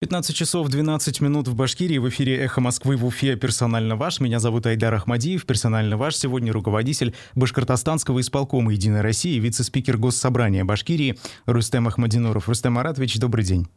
15 0.00 0.34
часов 0.34 0.66
12 0.70 1.20
минут 1.20 1.46
в 1.46 1.54
Башкирии, 1.54 1.98
в 1.98 2.08
эфире 2.08 2.38
«Эхо 2.38 2.62
Москвы» 2.62 2.96
в 2.96 3.04
Уфе 3.04 3.36
«Персонально 3.36 3.96
ваш». 3.96 4.18
Меня 4.18 4.40
зовут 4.40 4.64
Айдар 4.64 4.94
Ахмадиев, 4.94 5.44
«Персонально 5.44 5.98
ваш». 5.98 6.16
Сегодня 6.16 6.54
руководитель 6.54 7.14
Башкортостанского 7.34 8.22
исполкома 8.22 8.72
«Единой 8.72 9.02
России», 9.02 9.38
вице-спикер 9.38 9.98
Госсобрания 9.98 10.64
Башкирии 10.64 11.18
Рустем 11.44 11.86
Ахмадинуров. 11.86 12.48
Рустем 12.48 12.72
Маратович, 12.72 13.18
добрый 13.18 13.44
день. 13.44 13.68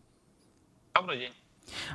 Добрый 0.95 1.19
день. 1.19 1.31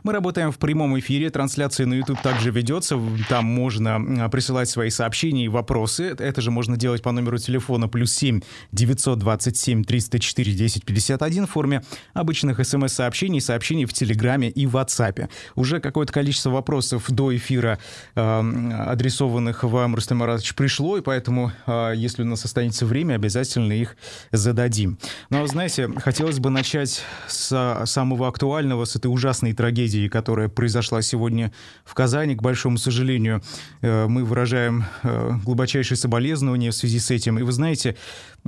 Мы 0.05 0.13
работаем 0.13 0.53
в 0.53 0.59
прямом 0.59 0.99
эфире, 0.99 1.31
трансляция 1.31 1.87
на 1.87 1.95
YouTube 1.95 2.21
также 2.23 2.51
ведется, 2.51 3.01
там 3.29 3.45
можно 3.45 4.29
присылать 4.31 4.69
свои 4.69 4.91
сообщения 4.91 5.47
и 5.47 5.49
вопросы. 5.49 6.17
Это 6.19 6.41
же 6.41 6.51
можно 6.51 6.77
делать 6.77 7.03
по 7.03 7.13
номеру 7.13 7.39
телефона 7.39 7.89
плюс 7.89 8.13
7 8.13 8.41
927 8.73 9.85
304 9.85 10.53
1051 10.53 11.47
в 11.47 11.51
форме 11.51 11.83
обычных 12.15 12.65
смс-сообщений, 12.65 13.41
сообщений 13.41 13.87
в 13.87 13.93
Телеграме 13.93 14.51
и 14.51 14.67
в 14.67 14.77
WhatsApp. 14.77 15.29
Уже 15.55 15.81
какое-то 15.81 16.13
количество 16.13 16.51
вопросов 16.51 17.05
до 17.09 17.35
эфира 17.35 17.79
э, 18.15 18.21
адресованных 18.21 19.65
вам, 19.65 19.95
Рустам 19.95 20.19
Маратович, 20.19 20.55
пришло, 20.55 20.99
и 20.99 21.01
поэтому, 21.01 21.53
э, 21.67 21.93
если 21.97 22.23
у 22.23 22.27
нас 22.27 22.45
останется 22.45 22.87
время, 22.87 23.15
обязательно 23.15 23.73
их 23.73 23.97
зададим. 24.33 24.99
Но, 25.31 25.47
знаете, 25.47 25.89
хотелось 25.97 26.39
бы 26.39 26.51
начать 26.51 27.03
с 27.27 27.83
самого 27.87 28.29
актуального, 28.29 28.85
с 28.85 28.97
этой 28.97 29.07
ужасной 29.07 29.53
трагедии 29.55 29.88
трагедии, 29.89 30.09
которая 30.09 30.49
произошла 30.49 31.03
сегодня 31.03 31.53
в 31.85 31.95
Казани. 31.95 32.35
К 32.35 32.43
большому 32.43 32.79
сожалению, 32.79 33.43
э, 33.81 34.07
мы 34.07 34.25
выражаем 34.25 34.85
э, 35.03 35.33
глубочайшие 35.45 35.97
соболезнования 35.97 36.71
в 36.71 36.75
связи 36.75 36.99
с 36.99 37.11
этим. 37.11 37.39
И 37.39 37.43
вы 37.43 37.53
знаете, 37.53 37.97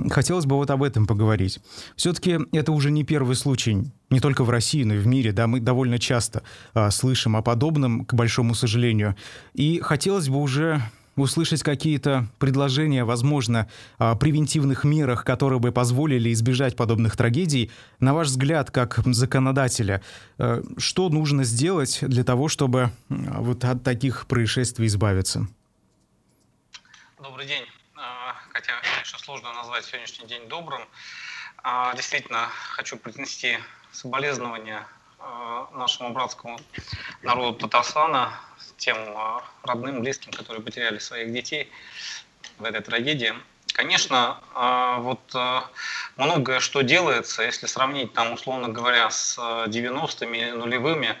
хотелось 0.09 0.45
бы 0.45 0.55
вот 0.55 0.69
об 0.69 0.83
этом 0.83 1.07
поговорить. 1.07 1.59
Все-таки 1.95 2.39
это 2.51 2.71
уже 2.71 2.91
не 2.91 3.03
первый 3.03 3.35
случай 3.35 3.91
не 4.09 4.19
только 4.19 4.43
в 4.43 4.49
России, 4.49 4.83
но 4.83 4.95
и 4.95 4.97
в 4.97 5.07
мире, 5.07 5.31
да, 5.31 5.47
мы 5.47 5.59
довольно 5.59 5.97
часто 5.97 6.43
а, 6.73 6.91
слышим 6.91 7.35
о 7.35 7.41
подобном, 7.41 8.05
к 8.05 8.13
большому 8.13 8.55
сожалению. 8.55 9.15
И 9.53 9.79
хотелось 9.79 10.27
бы 10.27 10.37
уже 10.37 10.81
услышать 11.15 11.63
какие-то 11.63 12.27
предложения, 12.39 13.03
возможно, 13.03 13.67
о 13.97 14.15
превентивных 14.15 14.83
мерах, 14.83 15.25
которые 15.25 15.59
бы 15.59 15.71
позволили 15.71 16.31
избежать 16.31 16.75
подобных 16.75 17.17
трагедий. 17.17 17.71
На 17.99 18.13
ваш 18.13 18.27
взгляд, 18.27 18.71
как 18.71 18.99
законодателя, 19.05 20.01
э, 20.37 20.61
что 20.77 21.09
нужно 21.09 21.43
сделать 21.43 21.99
для 22.01 22.23
того, 22.23 22.47
чтобы 22.47 22.91
вот 23.09 23.63
от 23.63 23.83
таких 23.83 24.27
происшествий 24.27 24.87
избавиться? 24.87 25.47
Добрый 27.21 27.45
день. 27.45 27.65
А, 27.95 28.35
хотя, 28.51 28.73
конечно, 28.81 29.19
сложно 29.19 29.53
назвать 29.53 29.85
сегодняшний 29.85 30.27
день 30.27 30.47
добрым. 30.47 30.81
А, 31.63 31.93
действительно, 31.95 32.47
хочу 32.69 32.97
принести 32.97 33.59
соболезнования 33.91 34.87
а, 35.19 35.69
нашему 35.73 36.13
братскому 36.13 36.59
народу 37.21 37.59
Татарстана, 37.59 38.33
тем 38.81 38.97
а, 39.15 39.43
родным, 39.63 40.01
близким, 40.01 40.31
которые 40.31 40.61
потеряли 40.63 40.97
своих 40.97 41.31
детей 41.31 41.71
в 42.57 42.65
этой 42.65 42.81
трагедии. 42.81 43.33
Конечно, 43.73 44.39
а, 44.53 44.97
вот 44.97 45.21
многое 46.17 46.59
что 46.59 46.81
делается, 46.81 47.43
если 47.43 47.67
сравнить 47.67 48.11
там, 48.13 48.33
условно 48.33 48.67
говоря, 48.67 49.09
с 49.09 49.37
90-ми 49.37 50.37
или 50.39 50.51
нулевыми, 50.51 51.15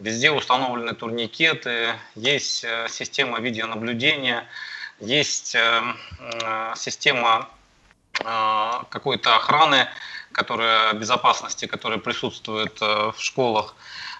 везде 0.00 0.32
установлены 0.32 0.92
турникеты, 0.92 1.94
есть 2.16 2.66
система 2.88 3.38
видеонаблюдения, 3.40 4.46
есть 5.00 5.56
система 6.76 7.48
какой-то 8.12 9.36
охраны, 9.36 9.88
которая 10.32 10.92
безопасности, 10.94 11.66
которая 11.66 11.98
присутствует 11.98 12.80
в 12.80 13.14
школах. 13.18 13.74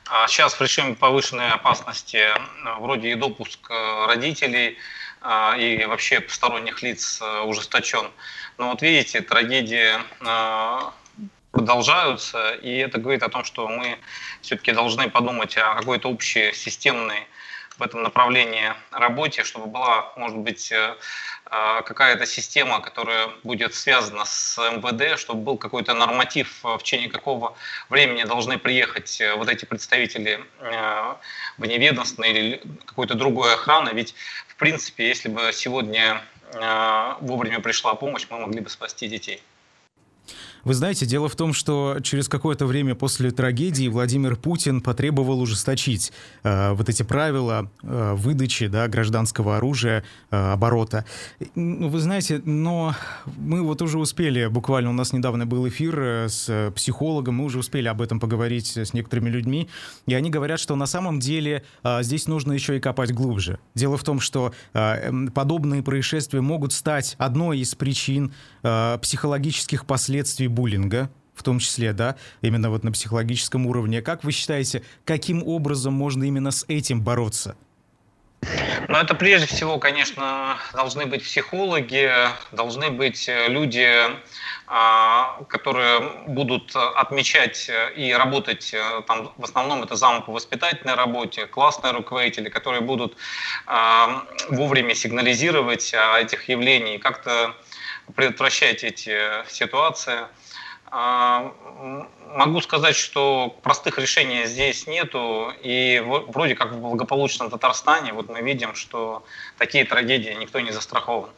А 0.07 0.29
сейчас 0.29 0.55
в 0.55 0.61
режиме 0.61 0.95
повышенной 0.95 1.51
опасности 1.51 2.17
э, 2.17 2.35
вроде 2.79 3.13
и 3.13 3.15
допуск 3.15 3.71
э, 3.71 4.07
родителей, 4.07 4.77
э, 5.23 5.59
и 5.59 5.87
вообще 5.87 6.21
посторонних 6.21 6.83
лиц 6.83 7.23
ужесточен. 7.45 8.11
Но 8.59 8.71
вот 8.71 8.83
видите, 8.83 9.23
трагедии 9.23 9.95
продолжаются, 11.51 12.51
и 12.51 12.77
это 12.77 12.99
говорит 12.99 13.23
о 13.23 13.29
том, 13.29 13.45
что 13.45 13.67
мы 13.69 13.99
все-таки 14.43 14.73
должны 14.73 15.09
подумать 15.09 15.57
о 15.57 15.75
какой-то 15.75 16.11
общей 16.11 16.53
системной 16.53 17.27
в 17.79 17.83
этом 17.83 18.03
направлении 18.03 18.73
работе, 18.91 19.45
чтобы 19.45 19.67
была, 19.67 20.13
может 20.17 20.39
быть, 20.39 20.71
а, 20.73 20.97
какая-то 21.45 22.27
система, 22.27 22.81
которая 22.81 23.29
будет 23.43 23.75
связана 23.75 24.25
с 24.25 24.59
МВД, 24.59 25.19
чтобы 25.19 25.43
был 25.43 25.59
какой-то 25.59 25.95
норматив, 25.95 26.61
в 26.63 26.79
течение 26.79 27.11
какого 27.11 27.57
времени 27.91 28.25
должны 28.25 28.59
приехать 28.59 29.21
э, 29.21 29.35
вот 29.35 29.49
эти 29.49 29.65
представители 29.65 30.45
э, 30.61 31.15
вневедомственной 31.59 32.31
или 32.31 32.63
какой-то 32.87 33.15
другой 33.15 33.55
охраны. 33.55 33.91
Ведь, 33.91 34.15
в 34.49 34.57
принципе, 34.57 35.07
если 35.07 35.29
бы 35.29 35.51
сегодня 35.53 36.23
э, 36.53 37.15
вовремя 37.21 37.61
пришла 37.61 37.95
помощь, 37.95 38.27
мы 38.31 38.41
могли 38.41 38.61
бы 38.61 38.71
спасти 38.71 39.07
детей. 39.07 39.43
Вы 40.65 40.73
знаете, 40.73 41.05
дело 41.05 41.29
в 41.29 41.37
том, 41.37 41.53
что 41.53 41.99
через 42.03 42.29
какое-то 42.29 42.65
время 42.65 42.95
после 42.95 43.31
трагедии 43.31 43.89
Владимир 43.89 44.37
Путин 44.37 44.81
потребовал 44.81 45.41
ужесточить 45.41 46.11
э, 46.43 46.73
вот 46.73 46.89
эти 46.89 47.03
правила 47.03 47.71
э, 47.83 48.15
выдачи 48.17 48.69
да, 48.69 48.89
гражданского 48.89 49.59
оружия, 49.59 50.05
э, 50.31 50.53
оборота. 50.53 51.05
Ну, 51.55 51.89
вы 51.89 52.01
знаете, 52.01 52.41
но 52.47 52.95
мы 53.37 53.63
вот 53.63 53.83
уже 53.83 53.99
успели, 53.99 54.47
буквально 54.47 54.89
у 54.91 54.95
нас 54.95 55.13
недавно 55.13 55.45
был 55.45 55.69
эфир 55.69 55.99
э, 55.99 56.29
с 56.31 56.73
психологом, 56.75 57.35
мы 57.35 57.45
уже 57.45 57.59
успели 57.59 57.89
об 57.89 58.01
этом 58.01 58.19
поговорить 58.19 58.77
с 58.77 58.95
некоторыми 58.95 59.29
людьми, 59.29 59.69
и 60.07 60.15
они 60.15 60.31
говорят, 60.31 60.61
что 60.61 60.77
на 60.77 60.87
самом 60.87 61.21
деле 61.21 61.63
э, 61.83 62.03
здесь 62.03 62.27
нужно 62.27 62.53
еще 62.53 62.79
и 62.79 62.81
копать 62.81 63.13
глубже. 63.13 63.59
Дело 63.75 63.99
в 63.99 64.03
том, 64.03 64.19
что 64.19 64.55
э, 64.73 65.13
подобные 65.35 65.83
происшествия 65.83 66.41
могут 66.41 66.73
стать 66.73 67.17
одной 67.19 67.59
из 67.59 67.75
причин 67.75 68.33
э, 68.63 68.99
психологических 69.03 69.85
последствий 69.85 70.49
буллинга, 70.55 71.11
в 71.35 71.43
том 71.43 71.59
числе, 71.59 71.93
да, 71.93 72.17
именно 72.41 72.71
вот 72.71 72.85
на 72.85 72.93
психологическом 72.93 73.67
уровне. 73.67 74.03
Как 74.03 74.25
вы 74.25 74.33
считаете, 74.33 74.83
каким 75.05 75.43
образом 75.47 75.93
можно 75.93 76.25
именно 76.25 76.51
с 76.51 76.65
этим 76.69 77.03
бороться? 77.03 77.57
Ну, 78.89 78.99
это 78.99 79.15
прежде 79.15 79.47
всего, 79.47 79.79
конечно, 79.79 80.59
должны 80.75 81.07
быть 81.07 81.23
психологи, 81.23 82.11
должны 82.53 82.91
быть 82.91 83.31
люди, 83.49 83.89
а, 84.67 85.43
которые 85.49 86.01
будут 86.27 86.75
отмечать 86.75 87.71
и 87.97 88.13
работать, 88.13 88.75
там, 89.07 89.33
в 89.37 89.45
основном 89.45 89.83
это 89.83 89.97
замы 89.97 90.23
по 90.23 90.33
воспитательной 90.33 90.95
работе, 90.95 91.47
классные 91.47 91.93
руководители, 91.93 92.49
которые 92.49 92.83
будут 92.83 93.17
а, 93.67 94.25
вовремя 94.49 94.95
сигнализировать 94.95 95.95
о 95.95 96.19
этих 96.19 96.49
явлениях, 96.49 97.01
как-то 97.01 97.55
предотвращать 98.15 98.85
эти 98.85 99.19
ситуации. 99.49 100.21
А, 100.97 101.53
могу 102.37 102.61
сказать, 102.61 102.95
что 102.95 103.59
простых 103.63 103.99
решений 103.99 104.45
здесь 104.45 104.87
нету, 104.87 105.53
и 105.63 106.01
вроде 106.05 106.55
как 106.55 106.73
в 106.73 106.79
благополучном 106.79 107.51
Татарстане 107.51 108.13
вот 108.13 108.29
мы 108.29 108.43
видим, 108.43 108.75
что 108.75 109.25
такие 109.59 109.85
трагедии 109.85 110.37
никто 110.39 110.61
не 110.61 110.71
застрахован. 110.71 111.31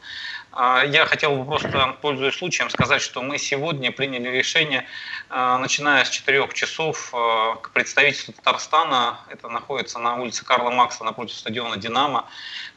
А, 0.58 0.82
я 0.86 1.04
хотел 1.04 1.36
бы 1.36 1.44
просто, 1.44 1.98
пользуясь 2.00 2.34
случаем, 2.34 2.70
сказать, 2.70 3.02
что 3.02 3.22
мы 3.22 3.36
сегодня 3.36 3.92
приняли 3.92 4.30
решение, 4.30 4.86
а, 5.28 5.58
начиная 5.58 6.02
с 6.02 6.08
4 6.08 6.48
часов, 6.54 7.10
к 7.10 7.70
представительству 7.74 8.32
Татарстана, 8.32 9.20
это 9.28 9.48
находится 9.48 9.98
на 9.98 10.16
улице 10.16 10.46
Карла 10.46 10.70
Макса 10.70 11.04
напротив 11.04 11.36
стадиона 11.36 11.76
«Динамо», 11.76 12.26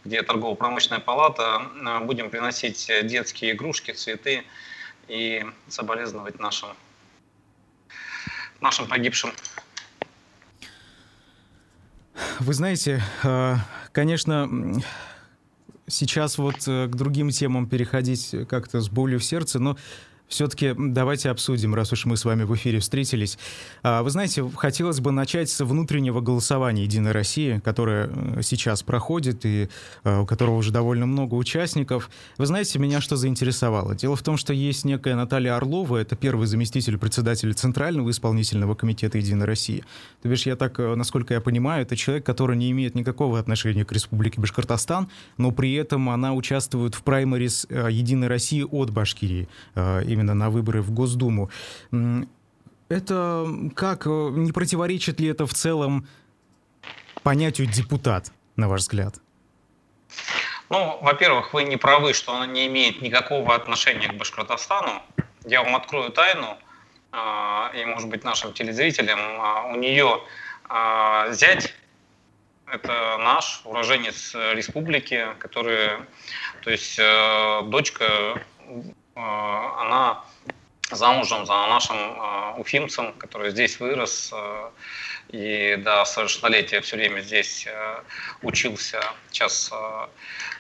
где 0.04 0.22
торгово-промышленная 0.24 1.00
палата, 1.00 1.62
будем 2.02 2.30
приносить 2.30 2.92
детские 3.04 3.54
игрушки, 3.54 3.92
цветы, 3.92 4.44
и 5.08 5.46
соболезновать 5.70 6.38
нашим, 6.38 6.70
нашим 8.60 8.88
погибшим. 8.88 9.32
Вы 12.40 12.54
знаете, 12.54 13.02
конечно, 13.94 14.50
сейчас 15.90 16.38
вот 16.38 16.68
э, 16.68 16.88
к 16.88 16.96
другим 16.96 17.30
темам 17.30 17.68
переходить 17.68 18.34
как-то 18.48 18.82
с 18.82 18.90
болью 18.90 19.20
в 19.20 19.24
сердце, 19.24 19.60
но 19.60 19.78
все-таки 20.30 20.76
давайте 20.78 21.32
обсудим, 21.32 21.74
раз 21.74 21.92
уж 21.92 22.06
мы 22.06 22.16
с 22.16 22.24
вами 22.24 22.44
в 22.44 22.56
эфире 22.56 22.80
встретились. 22.80 23.38
А, 23.82 24.04
вы 24.04 24.12
знаете, 24.12 24.48
хотелось 24.56 25.00
бы 25.00 25.12
начать 25.12 25.50
с 25.50 25.64
внутреннего 25.66 26.22
голосования 26.22 26.84
«Единой 26.84 27.12
России», 27.12 27.60
которое 27.66 28.10
э, 28.14 28.42
сейчас 28.44 28.84
проходит 28.84 29.46
и 29.46 29.70
э, 30.04 30.20
у 30.20 30.26
которого 30.28 30.58
уже 30.58 30.72
довольно 30.72 31.08
много 31.08 31.34
участников. 31.34 32.12
Вы 32.38 32.46
знаете, 32.46 32.78
меня 32.78 33.02
что 33.02 33.16
заинтересовало? 33.16 33.96
Дело 33.96 34.16
в 34.16 34.22
том, 34.22 34.38
что 34.38 34.54
есть 34.54 34.86
некая 34.86 35.16
Наталья 35.16 35.56
Орлова, 35.56 35.98
это 35.98 36.16
первый 36.16 36.46
заместитель 36.46 37.00
председателя 37.00 37.54
Центрального 37.54 38.12
исполнительного 38.12 38.76
комитета 38.76 39.18
«Единой 39.18 39.48
России». 39.48 39.84
То 40.22 40.30
бишь, 40.30 40.46
я 40.46 40.56
так, 40.56 40.80
э, 40.80 40.94
насколько 40.94 41.34
я 41.34 41.42
понимаю, 41.42 41.82
это 41.82 41.96
человек, 41.96 42.24
который 42.24 42.56
не 42.56 42.70
имеет 42.70 42.94
никакого 42.94 43.40
отношения 43.40 43.84
к 43.84 43.92
Республике 43.92 44.40
Башкортостан, 44.40 45.10
но 45.38 45.50
при 45.52 45.74
этом 45.74 46.08
она 46.12 46.34
участвует 46.36 46.94
в 46.94 47.02
праймарис 47.02 47.66
«Единой 47.70 48.28
России» 48.28 48.62
от 48.62 48.92
Башкирии 48.92 49.48
именно 50.20 50.34
на 50.34 50.50
выборы 50.50 50.82
в 50.82 50.92
Госдуму. 50.92 51.50
Это 52.90 53.48
как, 53.76 54.06
не 54.06 54.52
противоречит 54.52 55.20
ли 55.20 55.28
это 55.28 55.46
в 55.46 55.54
целом 55.54 56.08
понятию 57.24 57.68
депутат, 57.68 58.32
на 58.56 58.68
ваш 58.68 58.82
взгляд? 58.82 59.16
Ну, 60.70 61.00
во-первых, 61.02 61.54
вы 61.54 61.64
не 61.64 61.78
правы, 61.78 62.14
что 62.14 62.36
она 62.36 62.46
не 62.46 62.68
имеет 62.68 63.02
никакого 63.02 63.56
отношения 63.56 64.08
к 64.08 64.18
Башкортостану. 64.18 65.02
Я 65.46 65.64
вам 65.64 65.76
открою 65.76 66.12
тайну, 66.12 66.58
а, 67.12 67.72
и, 67.76 67.86
может 67.86 68.10
быть, 68.10 68.24
нашим 68.24 68.54
телезрителям. 68.54 69.20
А, 69.20 69.64
у 69.66 69.76
нее 69.76 70.22
а, 70.68 71.32
зять 71.32 71.74
это 72.72 73.18
наш 73.18 73.62
уроженец 73.66 74.36
республики, 74.54 75.28
который, 75.40 75.90
то 76.62 76.70
есть 76.70 77.00
э, 77.00 77.62
дочка, 77.64 78.44
она 79.20 80.24
замужем 80.92 81.46
за 81.46 81.54
нашим 81.54 82.60
уфимцем, 82.60 83.14
который 83.14 83.52
здесь 83.52 83.80
вырос, 83.80 84.34
и 85.30 85.76
до 85.78 86.06
совершеннолетия 86.06 86.82
все 86.82 86.96
время 86.96 87.22
здесь 87.22 87.68
э, 87.68 88.02
учился, 88.42 89.00
сейчас 89.30 89.70
э, 89.72 90.08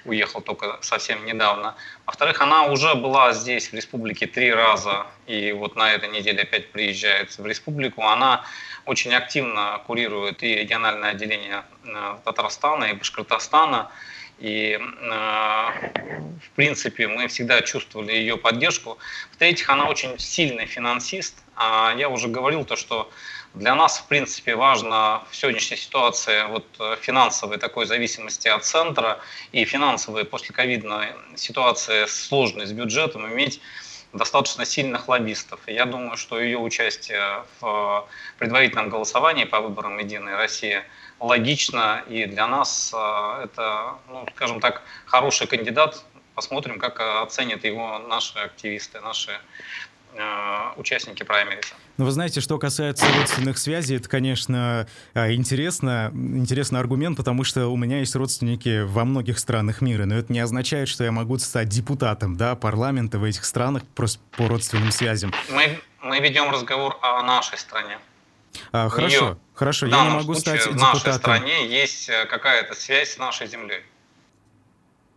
уехал 0.05 0.41
только 0.41 0.77
совсем 0.81 1.25
недавно. 1.25 1.75
Во-вторых, 2.05 2.39
она 2.41 2.65
уже 2.65 2.93
была 2.93 3.33
здесь, 3.33 3.71
в 3.71 3.73
республике, 3.73 4.27
три 4.27 4.53
раза, 4.53 5.07
и 5.25 5.51
вот 5.53 5.75
на 5.75 5.91
этой 5.91 6.09
неделе 6.09 6.43
опять 6.43 6.71
приезжает 6.71 7.35
в 7.35 7.45
республику. 7.47 8.03
Она 8.03 8.45
очень 8.85 9.13
активно 9.13 9.81
курирует 9.87 10.43
и 10.43 10.53
региональное 10.53 11.11
отделение 11.11 11.63
э, 11.83 12.17
Татарстана 12.23 12.85
и 12.85 12.93
Башкортостана, 12.93 13.91
и, 14.39 14.79
в 16.41 16.49
принципе, 16.55 17.07
мы 17.07 17.27
всегда 17.27 17.61
чувствовали 17.61 18.13
ее 18.13 18.37
поддержку. 18.37 18.97
В-третьих, 19.31 19.69
она 19.69 19.89
очень 19.89 20.17
сильный 20.17 20.65
финансист. 20.65 21.35
А 21.55 21.93
я 21.97 22.09
уже 22.09 22.29
говорил 22.29 22.63
то, 22.63 22.75
что 22.75 23.11
для 23.53 23.75
нас, 23.75 23.99
в 23.99 24.07
принципе, 24.07 24.55
важно 24.55 25.23
в 25.29 25.35
сегодняшней 25.35 25.77
ситуации 25.77 26.45
вот 26.49 26.65
э, 26.79 26.95
финансовой 27.01 27.57
такой 27.57 27.85
зависимости 27.85 28.47
от 28.47 28.63
центра 28.63 29.19
и 29.51 29.65
финансовой 29.65 30.23
после 30.23 30.55
ситуации 31.35 32.05
сложной 32.05 32.67
с 32.67 32.71
бюджетом 32.71 33.27
иметь 33.27 33.59
достаточно 34.13 34.65
сильных 34.65 35.07
лоббистов. 35.07 35.59
И 35.67 35.73
я 35.73 35.85
думаю, 35.85 36.17
что 36.17 36.39
ее 36.39 36.57
участие 36.57 37.43
в 37.59 38.07
предварительном 38.37 38.89
голосовании 38.89 39.45
по 39.45 39.61
выборам 39.61 39.97
«Единой 39.97 40.35
России» 40.35 40.83
логично, 41.19 42.03
и 42.07 42.25
для 42.25 42.47
нас 42.47 42.93
э, 42.95 43.43
это, 43.43 43.95
ну, 44.07 44.25
скажем 44.35 44.59
так, 44.59 44.81
хороший 45.05 45.47
кандидат. 45.47 46.03
Посмотрим, 46.33 46.79
как 46.79 46.99
оценят 47.01 47.65
его 47.65 47.99
наши 47.99 48.39
активисты, 48.39 49.01
наши 49.01 49.31
Э, 49.31 49.88
участники 50.77 51.23
праймериса. 51.23 51.75
Ну, 51.97 52.05
вы 52.05 52.11
знаете, 52.11 52.41
что 52.41 52.57
касается 52.57 53.05
родственных 53.17 53.57
связей, 53.57 53.97
это, 53.97 54.07
конечно, 54.07 54.87
э, 55.13 55.33
интересно, 55.33 56.11
интересный 56.13 56.79
аргумент, 56.79 57.17
потому 57.17 57.43
что 57.43 57.67
у 57.67 57.77
меня 57.77 57.99
есть 57.99 58.15
родственники 58.15 58.83
во 58.83 59.05
многих 59.05 59.37
странах 59.37 59.81
мира, 59.81 60.05
но 60.05 60.15
это 60.15 60.31
не 60.31 60.39
означает, 60.39 60.87
что 60.87 61.03
я 61.03 61.11
могу 61.11 61.37
стать 61.37 61.67
депутатом 61.67 62.37
да, 62.37 62.55
парламента 62.55 63.19
в 63.19 63.23
этих 63.23 63.45
странах 63.45 63.83
просто 63.95 64.19
по 64.37 64.47
родственным 64.47 64.91
связям. 64.91 65.33
Мы, 65.49 65.79
мы 66.01 66.19
ведем 66.19 66.49
разговор 66.49 66.97
о 67.01 67.21
нашей 67.23 67.57
стране. 67.57 67.99
А, 68.71 68.89
хорошо, 68.89 69.25
Ее, 69.25 69.37
хорошо, 69.53 69.85
я 69.87 70.03
не 70.05 70.09
могу 70.09 70.33
стать 70.35 70.63
депутатом. 70.63 70.77
В 70.77 71.05
нашей 71.05 71.13
стране 71.13 71.67
есть 71.67 72.09
э, 72.09 72.25
какая-то 72.25 72.73
связь 72.75 73.13
с 73.13 73.17
нашей 73.17 73.47
землей. 73.47 73.83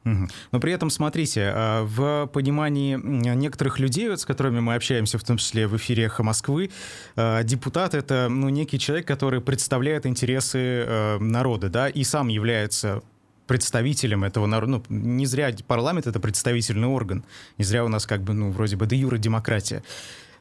Но 0.04 0.60
при 0.60 0.72
этом, 0.72 0.90
смотрите, 0.90 1.52
а, 1.54 1.84
в 1.84 2.26
понимании 2.32 2.98
некоторых 3.34 3.78
людей, 3.78 4.08
вот, 4.08 4.20
с 4.20 4.26
которыми 4.26 4.60
мы 4.60 4.74
общаемся, 4.74 5.18
в 5.18 5.24
том 5.24 5.36
числе 5.36 5.66
в 5.66 5.76
эфире 5.76 6.04
«Эхо 6.04 6.22
Москвы», 6.22 6.70
а, 7.16 7.42
депутат— 7.42 7.94
это 7.94 8.28
ну, 8.28 8.48
некий 8.48 8.78
человек, 8.78 9.06
который 9.06 9.40
представляет 9.40 10.06
интересы 10.06 10.84
а, 10.86 11.18
народа, 11.18 11.68
да, 11.68 11.88
и 11.88 12.04
сам 12.04 12.28
является 12.28 13.02
представителем 13.46 14.24
этого 14.24 14.46
народа. 14.46 14.72
Ну, 14.72 14.84
не 14.88 15.26
зря 15.26 15.50
парламент— 15.66 16.06
это 16.08 16.20
представительный 16.20 16.88
орган. 16.88 17.24
Не 17.58 17.64
зря 17.64 17.84
у 17.84 17.88
нас 17.88 18.06
как 18.06 18.22
бы, 18.22 18.32
ну, 18.32 18.50
вроде 18.50 18.76
бы 18.76 18.86
де 18.86 18.96
юра 18.96 19.18
демократия. 19.18 19.82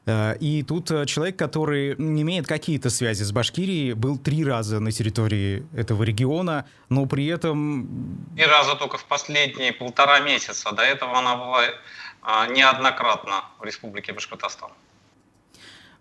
Э, 0.06 0.36
и 0.40 0.64
тут 0.64 0.92
э, 0.92 1.06
человек, 1.06 1.38
который 1.38 1.94
имеет 1.94 2.48
какие-то 2.48 2.90
связи 2.90 3.24
с 3.24 3.32
Башкирией, 3.32 3.94
был 3.94 4.18
три 4.18 4.44
раза 4.44 4.80
на 4.80 4.92
территории 4.92 5.66
этого 5.76 6.04
региона, 6.04 6.66
но 6.90 7.06
при 7.06 7.28
этом... 7.28 8.26
Три 8.36 8.46
раза 8.46 8.76
только 8.76 8.98
в 8.98 9.06
последние 9.06 9.74
полтора 9.74 10.20
месяца. 10.20 10.72
До 10.72 10.82
этого 10.82 11.20
она 11.20 11.36
была 11.36 11.62
а, 12.22 12.48
неоднократно 12.48 13.46
в 13.60 13.64
Республике 13.64 14.14
Башкортостан. 14.14 14.72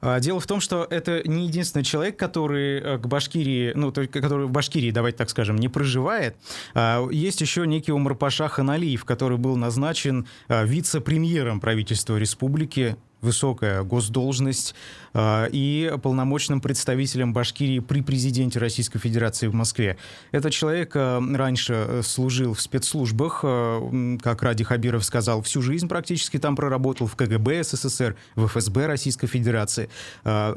А, 0.02 0.18
дело 0.18 0.40
в 0.40 0.46
том, 0.46 0.60
что 0.60 0.86
это 0.88 1.26
не 1.28 1.46
единственный 1.46 1.82
человек, 1.82 2.18
который 2.18 2.80
э, 2.80 2.98
к 2.98 3.06
Башкирии, 3.06 3.72
ну, 3.74 3.92
который 3.92 4.46
в 4.46 4.50
Башкирии, 4.50 4.90
давайте 4.90 5.18
так 5.18 5.28
скажем, 5.28 5.56
не 5.56 5.68
проживает. 5.68 6.36
А, 6.74 7.06
есть 7.10 7.42
еще 7.42 7.66
некий 7.66 7.92
Умарпаша 7.92 8.48
Ханалиев, 8.48 9.04
который 9.04 9.36
был 9.36 9.56
назначен 9.56 10.26
вице-премьером 10.48 11.60
правительства 11.60 12.16
республики 12.16 12.96
высокая 13.20 13.82
госдолжность 13.82 14.74
э, 15.14 15.48
и 15.52 15.92
полномочным 16.02 16.60
представителем 16.60 17.32
Башкирии 17.32 17.80
при 17.80 18.02
президенте 18.02 18.58
Российской 18.58 18.98
Федерации 18.98 19.46
в 19.46 19.54
Москве. 19.54 19.96
Этот 20.32 20.52
человек 20.52 20.92
э, 20.94 21.20
раньше 21.34 22.00
служил 22.02 22.54
в 22.54 22.60
спецслужбах, 22.60 23.40
э, 23.42 24.18
как 24.22 24.42
Ради 24.42 24.64
Хабиров 24.64 25.04
сказал, 25.04 25.42
всю 25.42 25.62
жизнь 25.62 25.88
практически 25.88 26.38
там 26.38 26.56
проработал 26.56 27.06
в 27.06 27.16
КГБ 27.16 27.64
СССР, 27.64 28.16
в 28.34 28.46
ФСБ 28.46 28.86
Российской 28.86 29.26
Федерации. 29.26 29.88
Э, 30.24 30.56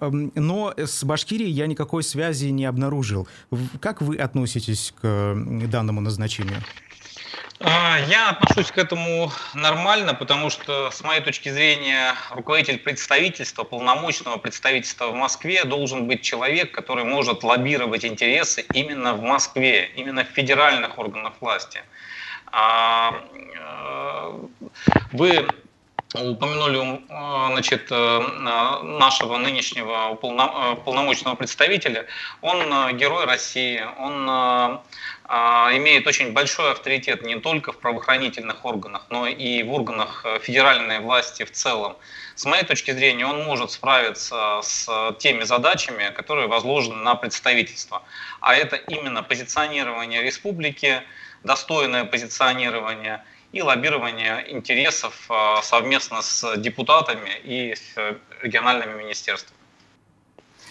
но 0.00 0.74
с 0.76 1.04
Башкирией 1.04 1.50
я 1.50 1.66
никакой 1.66 2.02
связи 2.02 2.46
не 2.46 2.66
обнаружил. 2.66 3.28
Как 3.80 4.02
вы 4.02 4.16
относитесь 4.16 4.92
к 5.00 5.34
данному 5.70 6.00
назначению? 6.00 6.62
А, 7.60 7.98
я 8.08 8.30
отношусь 8.30 8.70
к 8.70 8.78
этому 8.78 9.32
нормально, 9.54 10.14
потому 10.14 10.50
что, 10.50 10.90
с 10.90 11.02
моей 11.02 11.22
точки 11.22 11.48
зрения, 11.48 12.14
руководитель 12.30 12.78
представительства, 12.78 13.64
полномочного 13.64 14.36
представительства 14.36 15.08
в 15.08 15.14
Москве 15.14 15.64
должен 15.64 16.06
быть 16.06 16.22
человек, 16.22 16.72
который 16.72 17.04
может 17.04 17.42
лоббировать 17.42 18.04
интересы 18.04 18.64
именно 18.74 19.14
в 19.14 19.22
Москве, 19.22 19.90
именно 19.96 20.24
в 20.24 20.28
федеральных 20.28 20.98
органах 20.98 21.32
власти. 21.40 21.82
А, 22.52 23.22
э, 23.54 24.32
вы 25.12 25.48
упомянули 26.14 27.02
значит, 27.50 27.88
э, 27.90 28.18
нашего 28.82 29.36
нынешнего 29.38 30.14
полномочного 30.14 31.34
представителя. 31.34 32.06
Он 32.40 32.96
герой 32.96 33.24
России, 33.24 33.84
он 33.98 34.82
а, 35.28 35.70
имеет 35.76 36.06
очень 36.06 36.32
большой 36.32 36.70
авторитет 36.70 37.22
не 37.22 37.40
только 37.40 37.72
в 37.72 37.78
правоохранительных 37.78 38.64
органах, 38.64 39.06
но 39.10 39.26
и 39.26 39.64
в 39.64 39.72
органах 39.72 40.22
э, 40.24 40.38
федеральной 40.38 41.00
власти 41.00 41.44
в 41.44 41.50
целом. 41.50 41.96
С 42.36 42.44
моей 42.44 42.62
точки 42.62 42.92
зрения, 42.92 43.26
он 43.26 43.42
может 43.42 43.72
справиться 43.72 44.60
с 44.62 44.88
теми 45.18 45.42
задачами, 45.42 46.12
которые 46.14 46.46
возложены 46.46 47.02
на 47.02 47.16
представительство. 47.16 48.02
А 48.40 48.54
это 48.54 48.76
именно 48.76 49.24
позиционирование 49.24 50.22
республики, 50.22 51.02
достойное 51.42 52.04
позиционирование 52.04 53.24
и 53.52 53.62
лоббирование 53.62 54.52
интересов 54.52 55.30
э, 55.30 55.62
совместно 55.62 56.22
с 56.22 56.56
депутатами 56.56 57.30
и 57.44 57.74
с 57.74 57.94
региональными 58.42 59.02
министерствами. 59.02 59.56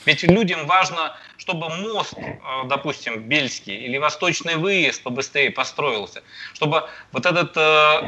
Ведь 0.06 0.22
людям 0.24 0.68
важно, 0.68 1.18
чтобы 1.38 1.70
мост, 1.70 2.14
э, 2.16 2.38
допустим, 2.66 3.24
Бельский 3.24 3.76
или 3.76 3.98
Восточный 3.98 4.56
выезд 4.56 5.02
побыстрее 5.02 5.50
построился, 5.50 6.22
чтобы 6.54 6.88
вот 7.12 7.26
этот 7.26 7.58
э, 7.58 7.60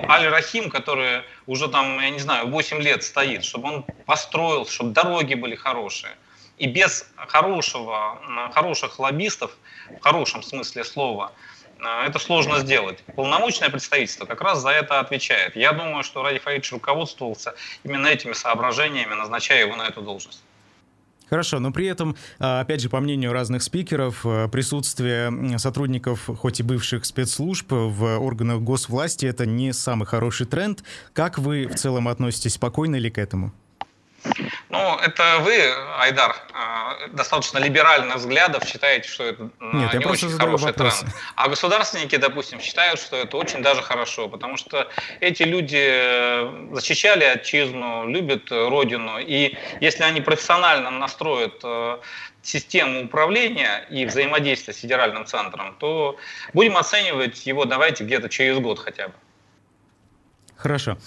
Аль-Рахим, 0.08 0.70
который 0.70 1.24
уже 1.48 1.68
там, 1.68 2.00
я 2.00 2.10
не 2.12 2.20
знаю, 2.20 2.48
8 2.48 2.82
лет 2.82 3.04
стоит, 3.04 3.44
чтобы 3.44 3.70
он 3.70 3.86
построился, 4.06 4.72
чтобы 4.72 4.92
дороги 4.92 5.34
были 5.34 5.56
хорошие. 5.56 6.16
И 6.60 6.68
без 6.68 7.08
хорошего, 7.16 8.20
хороших 8.54 9.00
лоббистов, 9.00 9.52
в 9.90 10.00
хорошем 10.02 10.42
смысле 10.44 10.84
слова, 10.84 11.32
э, 11.32 11.57
это 11.80 12.20
сложно 12.20 12.60
сделать. 12.60 13.04
Полномочное 13.16 13.70
представительство 13.70 14.26
как 14.26 14.42
раз 14.42 14.62
за 14.62 14.70
это 14.70 15.00
отвечает. 15.00 15.56
Я 15.56 15.74
думаю, 15.74 16.04
что 16.04 16.24
Ради 16.24 16.40
Фаидович 16.40 16.72
руководствовался 16.72 17.56
именно 17.84 18.08
этими 18.08 18.34
соображениями, 18.34 19.14
назначая 19.14 19.62
его 19.62 19.76
на 19.76 19.88
эту 19.88 20.02
должность. 20.02 20.44
Хорошо, 21.30 21.60
но 21.60 21.72
при 21.72 21.88
этом, 21.88 22.16
а, 22.40 22.62
опять 22.62 22.82
же, 22.82 22.90
по 22.90 23.02
мнению 23.02 23.34
разных 23.34 23.62
спикеров, 23.62 24.22
а, 24.24 24.48
присутствие 24.48 25.58
сотрудников, 25.60 26.30
хоть 26.40 26.62
и 26.62 26.64
бывших 26.64 27.06
спецслужб, 27.06 27.68
в 27.70 28.18
органах 28.20 28.62
госвласти— 28.62 29.26
это 29.28 29.46
не 29.46 29.74
самый 29.74 30.06
хороший 30.06 30.46
тренд. 30.46 30.84
Как 31.14 31.38
вы 31.38 31.68
в 31.68 31.76
целом 31.76 32.08
относитесь 32.08 32.54
спокойно 32.54 32.96
ли 32.96 33.10
к 33.10 33.18
этому? 33.18 33.52
Ну, 34.78 34.98
это 35.00 35.40
вы, 35.40 35.74
Айдар, 36.00 36.36
э, 36.54 37.08
достаточно 37.10 37.58
либеральных 37.58 38.18
взглядов 38.18 38.64
считаете, 38.66 39.10
что 39.10 39.24
это 39.24 39.50
Нет, 39.60 39.94
не 39.94 40.06
очень 40.06 40.30
хороший 40.30 40.66
вопрос. 40.66 41.00
тренд. 41.00 41.16
А 41.36 41.48
государственники, 41.50 42.16
допустим, 42.18 42.60
считают, 42.60 43.00
что 43.00 43.16
это 43.16 43.38
очень 43.38 43.62
даже 43.62 43.82
хорошо, 43.82 44.28
потому 44.30 44.58
что 44.58 44.90
эти 45.20 45.44
люди 45.44 46.74
защищали 46.74 47.24
отчизну, 47.24 48.08
любят 48.08 48.52
родину, 48.52 49.18
и 49.20 49.58
если 49.82 50.04
они 50.04 50.22
профессионально 50.22 50.92
настроят 50.92 51.64
систему 52.48 53.04
управления 53.04 53.86
и 53.90 54.06
взаимодействия 54.06 54.74
с 54.74 54.78
федеральным 54.78 55.26
центром, 55.26 55.76
то 55.80 56.18
будем 56.54 56.78
оценивать 56.78 57.46
его 57.46 57.66
давайте 57.66 58.06
где-то 58.06 58.30
через 58.30 58.60
год 58.60 58.80
хотя 58.80 59.10
бы. 59.10 59.14
Хорошо. 60.56 60.98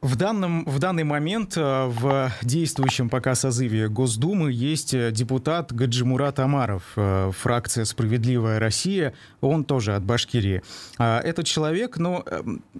В, 0.00 0.14
данном, 0.14 0.64
в 0.64 0.78
данный 0.78 1.02
момент 1.02 1.56
э, 1.56 1.86
в 1.86 2.30
действующем 2.42 3.08
пока 3.08 3.34
созыве 3.34 3.88
Госдумы 3.88 4.52
есть 4.52 4.94
э, 4.94 5.10
депутат 5.10 5.72
Гаджимурат 5.72 6.38
Амаров, 6.38 6.84
э, 6.94 7.32
фракция 7.36 7.84
«Справедливая 7.84 8.60
Россия», 8.60 9.12
он 9.40 9.64
тоже 9.64 9.96
от 9.96 10.04
Башкирии. 10.04 10.62
А 10.98 11.20
этот 11.20 11.46
человек, 11.46 11.98
ну, 11.98 12.24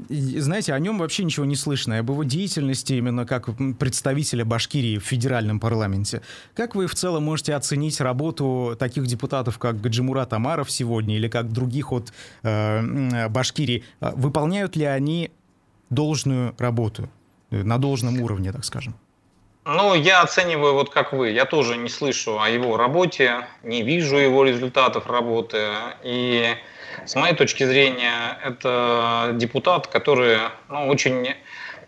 знаете, 0.08 0.72
о 0.74 0.78
нем 0.78 0.98
вообще 0.98 1.24
ничего 1.24 1.44
не 1.44 1.56
слышно, 1.56 1.98
об 1.98 2.08
его 2.10 2.22
деятельности 2.22 2.92
именно 2.92 3.26
как 3.26 3.48
представителя 3.78 4.44
Башкирии 4.44 4.98
в 4.98 5.04
федеральном 5.04 5.58
парламенте. 5.58 6.22
Как 6.54 6.76
вы 6.76 6.86
в 6.86 6.94
целом 6.94 7.24
можете 7.24 7.54
оценить 7.54 8.00
работу 8.00 8.76
таких 8.78 9.06
депутатов, 9.08 9.58
как 9.58 9.80
Гаджимурат 9.80 10.32
Амаров 10.34 10.70
сегодня 10.70 11.16
или 11.16 11.26
как 11.26 11.52
других 11.52 11.90
от 11.90 12.12
э, 12.44 13.28
Башкирии? 13.28 13.82
Выполняют 14.00 14.76
ли 14.76 14.84
они 14.84 15.32
должную 15.90 16.54
работу, 16.58 17.08
э, 17.50 17.62
на 17.62 17.78
должном 17.78 18.20
уровне, 18.20 18.52
так 18.52 18.64
скажем? 18.64 18.94
Ну, 19.64 19.94
я 19.94 20.22
оцениваю 20.22 20.72
вот 20.72 20.90
как 20.90 21.12
вы. 21.12 21.30
Я 21.30 21.44
тоже 21.44 21.76
не 21.76 21.90
слышу 21.90 22.40
о 22.40 22.48
его 22.48 22.78
работе, 22.78 23.46
не 23.62 23.82
вижу 23.82 24.16
его 24.16 24.44
результатов 24.44 25.06
работы. 25.06 25.58
И 26.02 26.54
с 27.04 27.14
моей 27.14 27.34
точки 27.34 27.64
зрения, 27.64 28.38
это 28.42 29.32
депутат, 29.34 29.86
который 29.86 30.38
ну, 30.70 30.88
очень 30.88 31.34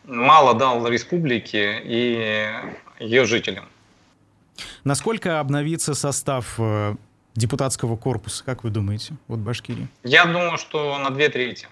мало 0.04 0.54
дал 0.54 0.86
республике 0.88 1.80
и 1.82 2.50
ее 2.98 3.24
жителям. 3.24 3.64
Насколько 4.84 5.40
обновится 5.40 5.94
состав 5.94 6.56
э, 6.58 6.96
депутатского 7.34 7.96
корпуса, 7.96 8.44
как 8.44 8.62
вы 8.64 8.70
думаете, 8.70 9.14
вот 9.26 9.38
Башкирии? 9.38 9.88
Я 10.04 10.26
думаю, 10.26 10.58
что 10.58 10.98
на 10.98 11.10
две 11.10 11.28
трети. 11.28 11.66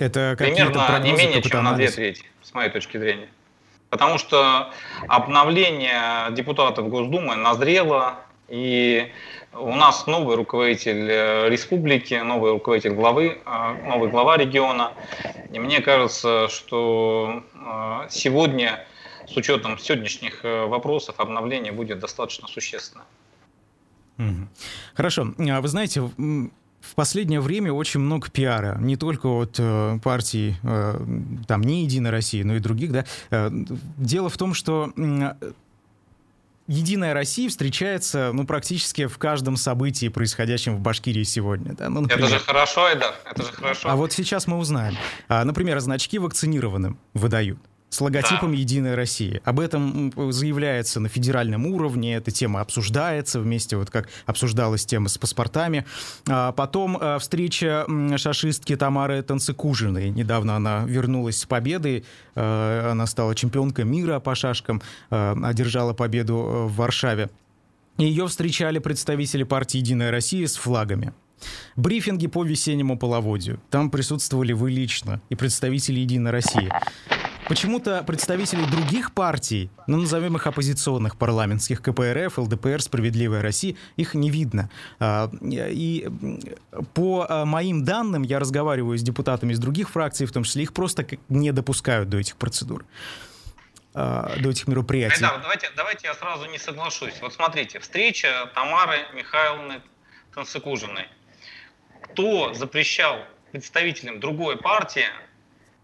Это 0.00 0.34
Примерно 0.36 0.98
не 1.00 1.12
менее 1.12 1.42
чем 1.42 1.64
на 1.64 1.74
две 1.74 1.90
трети, 1.90 2.24
с 2.42 2.54
моей 2.54 2.70
точки 2.70 2.96
зрения. 2.96 3.28
Потому 3.90 4.18
что 4.18 4.70
обновление 5.08 6.30
депутатов 6.30 6.88
Госдумы 6.88 7.34
назрело, 7.34 8.20
и 8.48 9.12
у 9.52 9.74
нас 9.74 10.06
новый 10.06 10.36
руководитель 10.36 11.08
э, 11.10 11.48
республики, 11.48 12.14
новый 12.14 12.52
руководитель 12.52 12.92
главы, 12.92 13.38
э, 13.44 13.88
новый 13.88 14.08
глава 14.08 14.36
региона. 14.36 14.92
И 15.52 15.58
мне 15.58 15.80
кажется, 15.80 16.48
что 16.48 17.42
э, 17.52 18.08
сегодня, 18.10 18.86
с 19.26 19.36
учетом 19.36 19.76
сегодняшних 19.78 20.44
вопросов, 20.44 21.16
обновление 21.18 21.72
будет 21.72 21.98
достаточно 21.98 22.46
существенно. 22.48 23.04
Хорошо. 24.94 25.28
А 25.38 25.60
вы 25.60 25.68
знаете, 25.68 26.02
в 26.80 26.94
последнее 26.94 27.40
время 27.40 27.72
очень 27.72 28.00
много 28.00 28.30
пиара, 28.30 28.78
не 28.80 28.96
только 28.96 29.26
от 29.26 29.56
э, 29.58 29.98
партий, 30.02 30.56
э, 30.62 31.06
там, 31.46 31.62
не 31.62 31.84
«Единая 31.84 32.10
Россия», 32.10 32.44
но 32.44 32.56
и 32.56 32.58
других, 32.58 32.92
да. 32.92 33.04
Э, 33.30 33.50
дело 33.96 34.28
в 34.28 34.36
том, 34.36 34.54
что 34.54 34.92
э, 34.96 35.52
Единая 36.70 37.14
Россия 37.14 37.48
встречается, 37.48 38.30
ну, 38.32 38.46
практически 38.46 39.06
в 39.06 39.18
каждом 39.18 39.56
событии, 39.56 40.06
происходящем 40.08 40.76
в 40.76 40.80
Башкирии 40.80 41.24
сегодня. 41.24 41.74
Да? 41.74 41.88
Ну, 41.88 42.02
например, 42.02 42.26
это 42.26 42.38
же 42.38 42.44
хорошо, 42.44 42.88
Эда, 42.88 43.12
это 43.28 43.42
же 43.42 43.50
хорошо. 43.50 43.88
А 43.90 43.96
вот 43.96 44.12
сейчас 44.12 44.46
мы 44.46 44.56
узнаем. 44.56 44.96
А, 45.26 45.44
например, 45.44 45.80
значки 45.80 46.20
вакцинированным 46.20 46.96
выдают 47.12 47.58
с 47.90 48.00
логотипом 48.00 48.52
да. 48.52 48.58
«Единая 48.58 48.96
Россия». 48.96 49.40
Об 49.44 49.60
этом 49.60 50.12
заявляется 50.32 51.00
на 51.00 51.08
федеральном 51.08 51.66
уровне, 51.66 52.14
эта 52.14 52.30
тема 52.30 52.60
обсуждается 52.60 53.40
вместе, 53.40 53.76
вот 53.76 53.90
как 53.90 54.08
обсуждалась 54.26 54.86
тема 54.86 55.08
с 55.08 55.18
паспортами. 55.18 55.84
А 56.28 56.52
потом 56.52 56.96
а, 57.00 57.18
встреча 57.18 57.86
шашистки 58.16 58.76
Тамары 58.76 59.22
Танцикужиной. 59.22 60.10
Недавно 60.10 60.56
она 60.56 60.84
вернулась 60.86 61.38
с 61.38 61.44
победой, 61.44 62.04
а, 62.34 62.90
она 62.92 63.06
стала 63.06 63.34
чемпионкой 63.34 63.84
мира 63.84 64.20
по 64.20 64.34
шашкам, 64.34 64.80
а, 65.10 65.36
одержала 65.42 65.92
победу 65.92 66.36
э, 66.36 66.64
в 66.66 66.76
Варшаве. 66.76 67.28
Ее 67.98 68.28
встречали 68.28 68.78
представители 68.78 69.42
партии 69.42 69.78
«Единая 69.78 70.10
Россия» 70.10 70.46
с 70.46 70.56
флагами. 70.56 71.12
Брифинги 71.76 72.26
по 72.26 72.44
весеннему 72.44 72.98
половодью. 72.98 73.60
Там 73.70 73.90
присутствовали 73.90 74.52
вы 74.52 74.70
лично 74.70 75.20
и 75.28 75.34
представители 75.34 76.00
«Единой 76.00 76.30
России». 76.30 76.70
Почему-то 77.50 78.04
представителей 78.04 78.64
других 78.64 79.12
партий, 79.12 79.70
ну, 79.88 79.98
назовем 79.98 80.36
их 80.36 80.46
оппозиционных 80.46 81.18
парламентских, 81.18 81.82
КПРФ, 81.82 82.38
ЛДПР, 82.38 82.80
Справедливая 82.80 83.42
Россия, 83.42 83.74
их 83.96 84.14
не 84.14 84.30
видно. 84.30 84.70
А, 85.00 85.28
и 85.42 86.08
по 86.94 87.26
а, 87.28 87.44
моим 87.44 87.84
данным, 87.84 88.22
я 88.22 88.38
разговариваю 88.38 88.96
с 88.96 89.02
депутатами 89.02 89.52
из 89.52 89.58
других 89.58 89.90
фракций, 89.90 90.28
в 90.28 90.32
том 90.32 90.44
числе, 90.44 90.62
их 90.62 90.72
просто 90.72 91.04
не 91.28 91.50
допускают 91.50 92.08
до 92.08 92.18
этих 92.18 92.36
процедур 92.36 92.84
а, 93.94 94.32
до 94.38 94.50
этих 94.50 94.68
мероприятий. 94.68 95.20
Да, 95.20 95.38
давайте, 95.38 95.70
давайте 95.76 96.06
я 96.06 96.14
сразу 96.14 96.44
не 96.46 96.58
соглашусь. 96.58 97.14
Вот 97.20 97.32
смотрите, 97.32 97.80
встреча 97.80 98.48
Тамары 98.54 98.98
Михайловны 99.12 99.82
Танцикужиной. 100.36 101.08
Кто 102.00 102.54
запрещал 102.54 103.18
представителям 103.50 104.20
другой 104.20 104.56
партии 104.56 105.06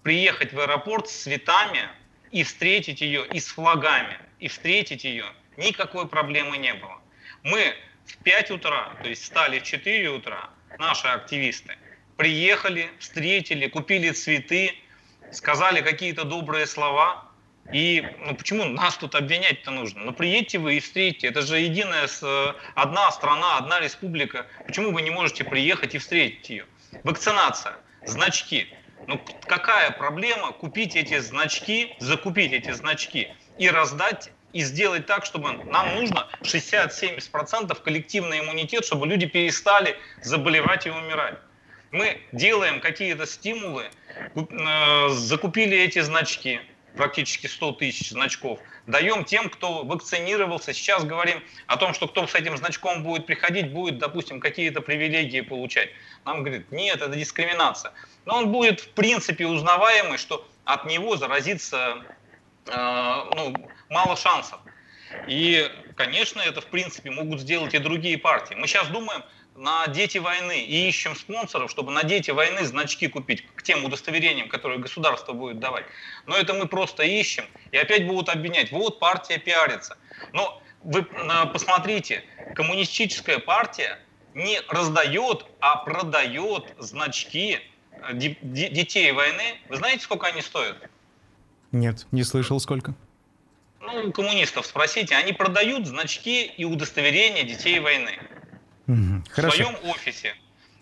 приехать 0.06 0.52
в 0.52 0.60
аэропорт 0.60 1.08
с 1.08 1.22
цветами 1.24 1.88
и 2.30 2.44
встретить 2.44 3.00
ее, 3.00 3.26
и 3.26 3.40
с 3.40 3.48
флагами, 3.48 4.16
и 4.38 4.46
встретить 4.46 5.02
ее, 5.02 5.24
никакой 5.56 6.06
проблемы 6.06 6.58
не 6.58 6.74
было. 6.74 7.00
Мы 7.42 7.74
в 8.04 8.16
5 8.18 8.52
утра, 8.52 8.92
то 9.02 9.08
есть 9.08 9.24
встали 9.24 9.58
в 9.58 9.64
4 9.64 10.08
утра, 10.10 10.50
наши 10.78 11.08
активисты, 11.08 11.74
приехали, 12.16 12.88
встретили, 13.00 13.66
купили 13.66 14.12
цветы, 14.12 14.76
сказали 15.32 15.80
какие-то 15.80 16.22
добрые 16.22 16.68
слова. 16.68 17.24
И 17.72 18.06
ну, 18.20 18.36
почему 18.36 18.64
нас 18.64 18.96
тут 18.96 19.16
обвинять-то 19.16 19.72
нужно? 19.72 20.04
Ну 20.04 20.12
приедьте 20.12 20.60
вы 20.60 20.76
и 20.76 20.80
встретите. 20.80 21.26
Это 21.26 21.42
же 21.42 21.58
единая 21.58 22.08
одна 22.76 23.10
страна, 23.10 23.58
одна 23.58 23.80
республика. 23.80 24.46
Почему 24.68 24.92
вы 24.92 25.02
не 25.02 25.10
можете 25.10 25.42
приехать 25.42 25.96
и 25.96 25.98
встретить 25.98 26.48
ее? 26.48 26.66
Вакцинация, 27.02 27.74
значки. 28.04 28.68
Ну 29.06 29.20
какая 29.46 29.90
проблема 29.92 30.52
купить 30.52 30.96
эти 30.96 31.18
значки, 31.18 31.94
закупить 32.00 32.52
эти 32.52 32.72
значки 32.72 33.32
и 33.56 33.68
раздать 33.68 34.32
и 34.52 34.62
сделать 34.62 35.06
так, 35.06 35.24
чтобы 35.26 35.60
нам 35.66 35.94
нужно 35.94 36.28
60-70% 36.42 37.82
коллективный 37.82 38.40
иммунитет, 38.40 38.84
чтобы 38.84 39.06
люди 39.06 39.26
перестали 39.26 39.96
заболевать 40.22 40.86
и 40.86 40.90
умирать. 40.90 41.38
Мы 41.90 42.20
делаем 42.32 42.80
какие-то 42.80 43.26
стимулы, 43.26 43.84
э, 44.34 45.08
закупили 45.10 45.76
эти 45.78 46.00
значки, 46.00 46.60
практически 46.96 47.46
100 47.46 47.72
тысяч 47.72 48.10
значков, 48.10 48.58
даем 48.86 49.24
тем, 49.24 49.48
кто 49.50 49.84
вакцинировался. 49.84 50.72
Сейчас 50.72 51.04
говорим 51.04 51.42
о 51.66 51.76
том, 51.76 51.94
что 51.94 52.08
кто 52.08 52.26
с 52.26 52.34
этим 52.34 52.56
значком 52.56 53.02
будет 53.02 53.26
приходить, 53.26 53.72
будет, 53.72 53.98
допустим, 53.98 54.40
какие-то 54.40 54.80
привилегии 54.80 55.42
получать. 55.42 55.90
Нам 56.24 56.42
говорят, 56.42 56.70
нет, 56.72 56.96
это 56.96 57.14
дискриминация 57.14 57.92
но 58.26 58.38
он 58.38 58.52
будет 58.52 58.80
в 58.80 58.88
принципе 58.90 59.46
узнаваемый, 59.46 60.18
что 60.18 60.46
от 60.64 60.84
него 60.84 61.16
заразиться 61.16 62.04
э, 62.66 62.72
ну, 62.74 63.54
мало 63.88 64.16
шансов. 64.16 64.60
И, 65.28 65.70
конечно, 65.94 66.40
это 66.40 66.60
в 66.60 66.66
принципе 66.66 67.10
могут 67.10 67.40
сделать 67.40 67.72
и 67.72 67.78
другие 67.78 68.18
партии. 68.18 68.54
Мы 68.54 68.66
сейчас 68.66 68.88
думаем 68.88 69.22
на 69.56 69.86
«Дети 69.88 70.18
войны» 70.18 70.60
и 70.60 70.88
ищем 70.88 71.16
спонсоров, 71.16 71.70
чтобы 71.70 71.92
на 71.92 72.04
«Дети 72.04 72.30
войны» 72.30 72.64
значки 72.64 73.08
купить 73.08 73.46
к 73.54 73.62
тем 73.62 73.84
удостоверениям, 73.84 74.48
которые 74.48 74.78
государство 74.78 75.32
будет 75.32 75.58
давать. 75.58 75.86
Но 76.26 76.36
это 76.36 76.54
мы 76.54 76.66
просто 76.66 77.02
ищем, 77.02 77.44
и 77.72 77.76
опять 77.76 78.06
будут 78.06 78.28
обвинять, 78.28 78.70
вот 78.70 78.98
партия 78.98 79.38
пиарится. 79.38 79.96
Но 80.32 80.62
вы 80.82 81.00
э, 81.00 81.46
посмотрите, 81.52 82.24
коммунистическая 82.54 83.38
партия 83.38 83.98
не 84.34 84.60
раздает, 84.68 85.46
а 85.60 85.76
продает 85.76 86.64
значки 86.78 87.60
детей 88.12 89.12
войны, 89.12 89.58
вы 89.68 89.76
знаете, 89.76 90.02
сколько 90.02 90.26
они 90.26 90.42
стоят? 90.42 90.76
Нет, 91.72 92.06
не 92.12 92.22
слышал 92.22 92.60
сколько. 92.60 92.94
Ну, 93.80 94.12
коммунистов 94.12 94.66
спросите, 94.66 95.16
они 95.16 95.32
продают 95.32 95.86
значки 95.86 96.44
и 96.44 96.64
удостоверения 96.64 97.44
детей 97.44 97.78
войны 97.78 98.18
угу, 98.86 99.22
в 99.28 99.50
своем 99.50 99.76
офисе. 99.84 100.34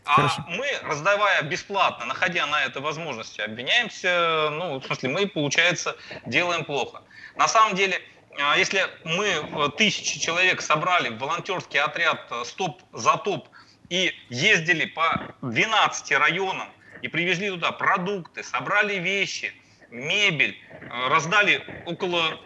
А 0.04 0.16
Хорошо. 0.16 0.44
мы, 0.48 0.66
раздавая 0.82 1.42
бесплатно, 1.42 2.04
находя 2.04 2.46
на 2.46 2.62
это 2.62 2.80
возможности, 2.80 3.40
обвиняемся, 3.40 4.50
ну, 4.52 4.78
в 4.78 4.84
смысле, 4.84 5.08
мы, 5.08 5.26
получается, 5.26 5.96
делаем 6.26 6.64
плохо. 6.64 7.02
На 7.36 7.48
самом 7.48 7.74
деле, 7.74 8.00
а, 8.38 8.56
если 8.56 8.82
мы 9.04 9.26
э, 9.26 9.68
тысячи 9.78 10.18
человек 10.18 10.60
собрали 10.60 11.08
в 11.08 11.18
волонтерский 11.18 11.80
отряд 11.80 12.26
э, 12.30 12.44
«Стоп 12.44 12.82
за 12.92 13.16
топ» 13.16 13.48
и 13.88 14.12
ездили 14.28 14.86
по 14.86 15.34
12 15.42 16.12
районам 16.12 16.68
и 17.00 17.08
привезли 17.08 17.50
туда 17.50 17.70
продукты, 17.72 18.42
собрали 18.42 18.96
вещи, 18.96 19.52
мебель, 19.90 20.58
э, 20.70 21.08
раздали 21.08 21.62
около 21.86 22.40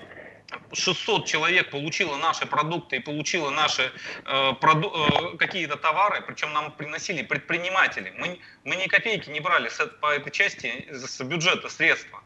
600 0.73 1.27
человек 1.27 1.71
получило 1.71 2.17
наши 2.17 2.47
продукты 2.47 2.97
и 2.97 3.01
получило 3.01 3.51
наши 3.51 3.93
э, 4.25 4.53
проду 4.61 4.91
э, 4.91 5.37
какие-то 5.37 5.77
товары, 5.77 6.23
причем 6.23 6.53
нам 6.53 6.73
приносили 6.73 7.23
предприниматели. 7.23 8.13
Мы, 8.17 8.41
мы 8.65 8.77
ни 8.77 8.87
копейки 8.87 9.31
не 9.31 9.41
брали 9.41 9.69
с, 9.69 9.87
по 10.01 10.13
этой 10.13 10.31
части 10.31 10.87
с 10.91 11.21
бюджета 11.23 11.69
средства. 11.69 12.23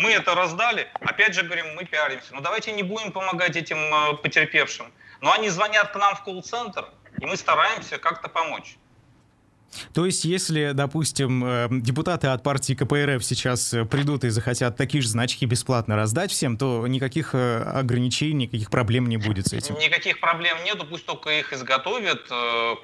Мы 0.00 0.12
это 0.12 0.34
раздали, 0.34 0.88
опять 1.00 1.34
же 1.34 1.42
говорим, 1.42 1.74
мы 1.74 1.84
пиаримся. 1.84 2.34
Но 2.34 2.40
давайте 2.40 2.72
не 2.72 2.82
будем 2.82 3.12
помогать 3.12 3.56
этим 3.56 3.78
э, 3.78 4.16
потерпевшим. 4.16 4.92
Но 5.20 5.32
они 5.32 5.48
звонят 5.48 5.92
к 5.92 5.96
нам 5.96 6.14
в 6.14 6.24
колл-центр, 6.24 6.88
и 7.20 7.26
мы 7.26 7.36
стараемся 7.36 7.98
как-то 7.98 8.28
помочь. 8.28 8.76
То 9.92 10.06
есть, 10.06 10.24
если, 10.24 10.72
допустим, 10.72 11.44
э, 11.44 11.68
депутаты 11.70 12.28
от 12.28 12.42
партии 12.42 12.74
КПРФ 12.74 13.24
сейчас 13.24 13.74
э, 13.74 13.84
придут 13.84 14.24
и 14.24 14.30
захотят 14.30 14.76
такие 14.76 15.02
же 15.02 15.08
значки 15.08 15.46
бесплатно 15.46 15.96
раздать 15.96 16.30
всем, 16.30 16.56
то 16.56 16.86
никаких 16.86 17.34
э, 17.34 17.62
ограничений, 17.62 18.46
никаких 18.46 18.70
проблем 18.70 19.08
не 19.08 19.16
будет 19.16 19.46
с 19.46 19.52
этим? 19.52 19.76
Никаких 19.78 20.20
проблем 20.20 20.56
нету, 20.64 20.86
пусть 20.86 21.04
только 21.06 21.30
их 21.30 21.52
изготовят, 21.52 22.28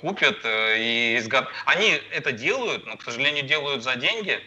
купят 0.00 0.38
и 0.44 1.16
изго... 1.18 1.48
Они 1.66 2.00
это 2.10 2.32
делают, 2.32 2.86
но, 2.86 2.96
к 2.96 3.02
сожалению, 3.02 3.46
делают 3.46 3.82
за 3.82 3.96
деньги. 3.96 4.40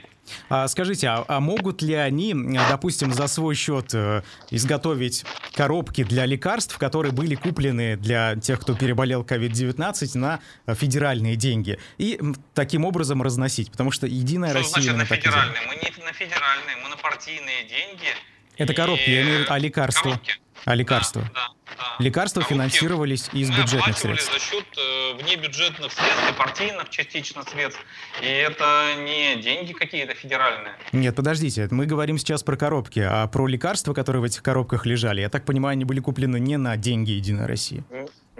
А, 0.49 0.67
скажите, 0.67 1.07
а, 1.07 1.25
а 1.27 1.39
могут 1.39 1.81
ли 1.81 1.93
они, 1.93 2.33
допустим, 2.69 3.13
за 3.13 3.27
свой 3.27 3.55
счет 3.55 3.93
э, 3.93 4.23
изготовить 4.51 5.25
коробки 5.53 6.03
для 6.03 6.25
лекарств, 6.25 6.77
которые 6.77 7.11
были 7.11 7.35
куплены 7.35 7.97
для 7.97 8.35
тех, 8.35 8.59
кто 8.59 8.75
переболел 8.75 9.23
COVID-19 9.23 10.17
на 10.17 10.39
федеральные 10.75 11.35
деньги, 11.35 11.79
и 11.97 12.19
таким 12.53 12.85
образом 12.85 13.21
разносить? 13.21 13.71
Потому 13.71 13.91
что 13.91 14.07
Единая 14.07 14.49
что 14.51 14.59
Россия... 14.59 14.93
Значит, 14.93 14.97
на 14.97 15.05
федеральные? 15.05 15.61
Мы 15.67 15.75
не 15.75 16.05
на 16.05 16.13
федеральные, 16.13 16.75
мы 16.83 16.89
на 16.89 16.97
партийные 16.97 17.63
деньги. 17.63 18.07
Это 18.57 18.73
коробки, 18.73 19.09
я 19.09 19.21
имею 19.21 19.37
в 19.37 19.41
виду, 19.41 19.53
а 19.53 19.59
лекарства? 19.59 20.11
Коробки. 20.11 20.39
А 20.65 20.75
лекарства? 20.75 21.21
Да, 21.21 21.27
да, 21.33 21.73
да. 21.77 22.03
Лекарства 22.03 22.41
Коробки 22.41 22.53
финансировались 22.53 23.29
из 23.33 23.49
бюджетных 23.49 23.97
средств. 23.97 24.33
за 24.33 24.39
счет 24.39 24.65
э, 24.77 25.13
внебюджетных 25.23 25.91
средств 25.91 26.29
и 26.29 26.33
партийных 26.37 26.89
частично 26.89 27.43
средств. 27.43 27.79
И 28.21 28.25
это 28.25 28.95
не 28.97 29.41
деньги 29.41 29.73
какие-то 29.73 30.13
федеральные. 30.13 30.73
Нет, 30.91 31.15
подождите, 31.15 31.67
мы 31.71 31.85
говорим 31.85 32.17
сейчас 32.17 32.43
про 32.43 32.57
коробки, 32.57 32.99
а 32.99 33.27
про 33.27 33.47
лекарства, 33.47 33.93
которые 33.93 34.21
в 34.21 34.25
этих 34.25 34.43
коробках 34.43 34.85
лежали, 34.85 35.21
я 35.21 35.29
так 35.29 35.45
понимаю, 35.45 35.73
они 35.73 35.85
были 35.85 35.99
куплены 35.99 36.39
не 36.39 36.57
на 36.57 36.75
деньги 36.77 37.11
Единой 37.11 37.45
России. 37.45 37.83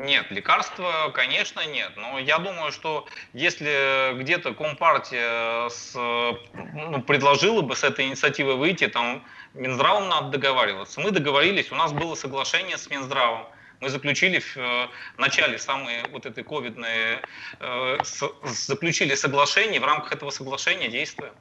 Нет, 0.08 0.32
лекарства, 0.32 1.12
конечно, 1.14 1.68
нет. 1.68 1.92
Но 1.98 2.18
я 2.18 2.38
думаю, 2.38 2.72
что 2.72 3.06
если 3.34 4.14
где-то 4.18 4.54
Компартия 4.54 5.68
с, 5.68 5.94
ну, 5.94 7.02
предложила 7.02 7.62
бы 7.62 7.76
с 7.76 7.84
этой 7.84 8.08
инициативой 8.08 8.56
выйти, 8.56 8.88
там 8.88 9.22
Минздравом 9.54 10.08
надо 10.08 10.30
договариваться. 10.30 11.02
Мы 11.02 11.12
договорились, 11.12 11.74
у 11.74 11.76
нас 11.76 11.92
было 11.92 12.16
соглашение 12.16 12.78
с 12.78 12.90
Минздравом. 12.90 13.48
Мы 13.82 13.90
заключили 13.90 14.40
в 14.40 14.56
э, 14.56 14.88
начале 15.18 15.60
самой 15.60 16.08
вот 16.10 16.26
этой 16.26 16.46
ковидной, 16.46 17.20
э, 17.60 17.98
заключили 18.46 19.14
соглашение, 19.14 19.82
в 19.82 19.86
рамках 19.86 20.14
этого 20.14 20.30
соглашения 20.30 20.88
действуем. 20.88 21.34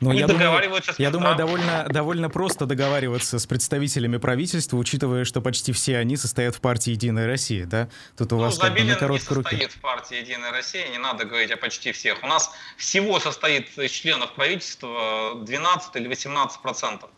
Но 0.00 0.12
я 0.12 0.26
думаю, 0.26 0.82
я 0.98 1.10
думаю, 1.10 1.36
довольно, 1.36 1.86
довольно 1.88 2.30
просто 2.30 2.66
договариваться 2.66 3.38
с 3.38 3.46
представителями 3.46 4.18
правительства, 4.18 4.76
учитывая, 4.76 5.24
что 5.24 5.40
почти 5.40 5.72
все 5.72 5.98
они 5.98 6.16
состоят 6.16 6.54
в 6.54 6.60
партии 6.60 6.90
«Единая 6.90 7.26
Россия», 7.26 7.66
да? 7.66 7.88
Тут 8.16 8.32
у 8.32 8.36
ну, 8.36 8.42
вас 8.42 8.58
как 8.58 8.74
бы 8.74 8.84
на 8.84 8.94
короткой 8.94 9.36
руке. 9.36 9.50
состоит 9.50 9.72
в 9.72 9.80
партии 9.80 10.16
«Единая 10.16 10.52
Россия», 10.52 10.88
не 10.88 10.98
надо 10.98 11.24
говорить 11.24 11.50
о 11.50 11.56
почти 11.56 11.92
всех. 11.92 12.22
У 12.22 12.26
нас 12.26 12.50
всего 12.76 13.18
состоит 13.18 13.76
из 13.76 13.90
членов 13.90 14.34
правительства 14.34 15.34
12 15.42 15.96
или 15.96 16.08
18 16.08 16.60
процентов 16.60 17.10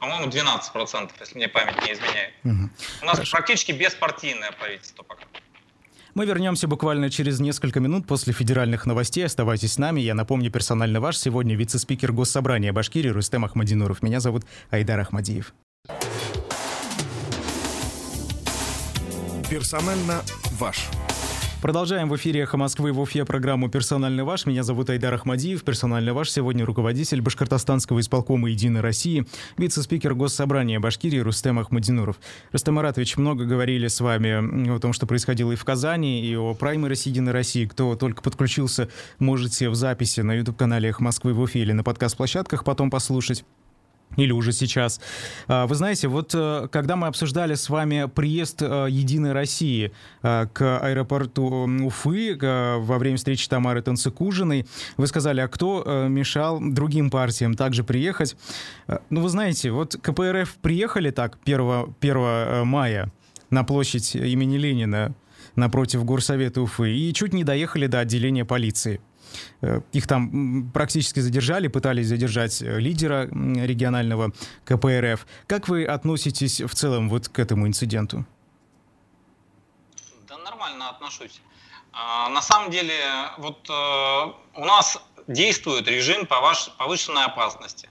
по-моему, 0.00 0.28
12%, 0.28 1.10
если 1.20 1.36
мне 1.36 1.46
память 1.46 1.76
не 1.84 1.92
изменяет. 1.92 2.32
Угу. 2.42 2.70
У 3.02 3.04
нас 3.04 3.16
Хорошо. 3.16 3.36
практически 3.36 3.72
беспартийное 3.72 4.50
правительство 4.52 5.02
пока. 5.02 5.24
Мы 6.14 6.26
вернемся 6.26 6.66
буквально 6.66 7.10
через 7.10 7.40
несколько 7.40 7.80
минут 7.80 8.06
после 8.06 8.32
федеральных 8.32 8.86
новостей. 8.86 9.24
Оставайтесь 9.24 9.74
с 9.74 9.78
нами. 9.78 10.00
Я 10.00 10.14
напомню, 10.14 10.50
персонально 10.50 11.00
ваш 11.00 11.16
сегодня 11.16 11.54
вице-спикер 11.54 12.12
Госсобрания 12.12 12.72
Башкирии 12.72 13.10
Рустем 13.10 13.44
Ахмадинуров. 13.44 14.02
Меня 14.02 14.20
зовут 14.20 14.44
Айдар 14.70 15.00
Ахмадиев. 15.00 15.54
Персонально 19.48 20.22
ваш. 20.58 20.88
Продолжаем 21.60 22.08
в 22.08 22.16
эфире 22.16 22.40
«Эхо 22.40 22.56
Москвы» 22.56 22.90
в 22.90 23.00
Уфе 23.00 23.26
программу 23.26 23.68
«Персональный 23.68 24.24
ваш». 24.24 24.46
Меня 24.46 24.62
зовут 24.62 24.88
Айдар 24.88 25.12
Ахмадиев. 25.12 25.62
«Персональный 25.62 26.12
ваш» 26.12 26.30
сегодня 26.30 26.64
руководитель 26.64 27.20
Башкортостанского 27.20 28.00
исполкома 28.00 28.48
«Единой 28.48 28.80
России», 28.80 29.26
вице-спикер 29.58 30.14
Госсобрания 30.14 30.80
Башкирии 30.80 31.18
Рустем 31.18 31.58
Ахмадинуров. 31.58 32.16
Рустем 32.52 32.74
Маратович, 32.74 33.18
много 33.18 33.44
говорили 33.44 33.88
с 33.88 34.00
вами 34.00 34.74
о 34.74 34.78
том, 34.78 34.94
что 34.94 35.06
происходило 35.06 35.52
и 35.52 35.56
в 35.56 35.64
Казани, 35.66 36.24
и 36.24 36.34
о 36.34 36.54
праймерис 36.54 37.04
«Единой 37.04 37.32
России». 37.32 37.66
Кто 37.66 37.94
только 37.94 38.22
подключился, 38.22 38.88
можете 39.18 39.68
в 39.68 39.74
записи 39.74 40.22
на 40.22 40.32
YouTube-канале 40.32 40.88
«Эхо 40.88 41.02
Москвы» 41.02 41.34
в 41.34 41.40
Уфе 41.40 41.60
или 41.60 41.72
на 41.72 41.84
подкаст-площадках 41.84 42.64
потом 42.64 42.90
послушать 42.90 43.44
или 44.16 44.32
уже 44.32 44.52
сейчас. 44.52 45.00
А, 45.46 45.66
вы 45.66 45.74
знаете, 45.74 46.08
вот 46.08 46.32
э, 46.34 46.68
когда 46.70 46.96
мы 46.96 47.06
обсуждали 47.06 47.54
с 47.54 47.68
вами 47.68 48.08
приезд 48.12 48.62
э, 48.62 48.86
Единой 48.90 49.32
России 49.32 49.92
э, 50.22 50.46
к 50.52 50.78
аэропорту 50.78 51.68
Уфы 51.84 52.36
во 52.40 52.98
время 52.98 53.16
встречи 53.16 53.48
Тамары 53.48 53.82
Танцикужиной, 53.82 54.66
вы 54.96 55.06
сказали, 55.06 55.40
а 55.40 55.48
кто 55.48 56.06
мешал 56.08 56.60
другим 56.60 57.10
партиям 57.10 57.54
также 57.54 57.84
приехать? 57.84 58.36
Ну, 59.10 59.20
вы 59.20 59.28
знаете, 59.28 59.70
вот 59.70 59.96
КПРФ 60.00 60.56
приехали 60.56 61.10
так 61.10 61.38
1, 61.44 61.94
1 62.00 62.66
мая 62.66 63.12
на 63.50 63.64
площадь 63.64 64.14
имени 64.14 64.56
Ленина 64.56 65.14
напротив 65.56 66.04
Горсовета 66.04 66.62
Уфы 66.62 66.92
и 66.92 67.12
чуть 67.12 67.32
не 67.32 67.44
доехали 67.44 67.86
до 67.86 68.00
отделения 68.00 68.44
полиции. 68.44 69.00
Э, 69.62 69.80
их 69.92 70.06
там 70.06 70.70
практически 70.72 71.20
задержали, 71.20 71.68
пытались 71.68 72.06
задержать 72.06 72.62
э, 72.62 72.78
лидера 72.78 73.26
регионального 73.26 74.32
КПРФ. 74.64 75.26
Как 75.46 75.68
вы 75.68 75.84
относитесь 75.84 76.60
в 76.60 76.74
целом 76.74 77.08
вот 77.08 77.28
к 77.28 77.38
этому 77.38 77.66
инциденту? 77.66 78.24
Да 80.28 80.38
нормально 80.38 80.90
отношусь. 80.90 81.40
А, 81.92 82.28
на 82.28 82.40
самом 82.40 82.70
деле, 82.70 82.94
вот 83.38 83.68
э, 83.68 84.32
у 84.54 84.64
нас 84.64 84.98
действует 85.26 85.88
режим 85.88 86.26
повышенной 86.26 87.24
опасности. 87.24 87.88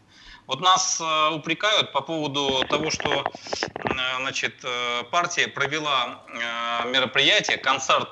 Вот 0.47 0.61
нас 0.61 0.99
упрекают 1.31 1.91
по 1.91 2.01
поводу 2.01 2.65
того, 2.67 2.89
что 2.89 3.23
значит, 4.19 4.65
партия 5.11 5.47
провела 5.47 6.23
мероприятие, 6.85 7.57
концерт 7.57 8.09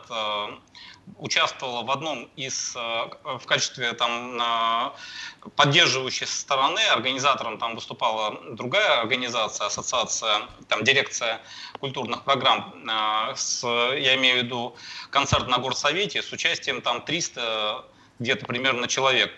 участвовала 1.19 1.83
в 1.83 1.91
одном 1.91 2.29
из, 2.35 2.75
э, 2.75 3.09
в 3.23 3.45
качестве 3.45 3.93
там 3.93 4.93
поддерживающей 5.55 6.27
стороны, 6.27 6.79
организатором 6.79 7.57
там 7.57 7.75
выступала 7.75 8.37
другая 8.51 8.99
организация, 8.99 9.67
ассоциация, 9.67 10.41
там 10.67 10.83
дирекция 10.83 11.41
культурных 11.79 12.23
программ, 12.23 12.73
э, 12.87 13.35
с, 13.35 13.63
я 13.65 14.15
имею 14.15 14.41
в 14.41 14.43
виду 14.43 14.75
концерт 15.09 15.47
на 15.47 15.57
горсовете 15.57 16.21
с 16.21 16.31
участием 16.31 16.81
там 16.81 17.01
300 17.01 17.85
где-то 18.19 18.45
примерно 18.45 18.87
человек. 18.87 19.31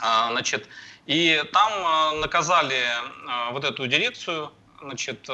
А, 0.00 0.30
значит, 0.30 0.68
и 1.06 1.42
там 1.52 2.20
наказали 2.20 2.76
э, 2.76 3.52
вот 3.52 3.64
эту 3.64 3.86
дирекцию, 3.86 4.52
значит, 4.80 5.26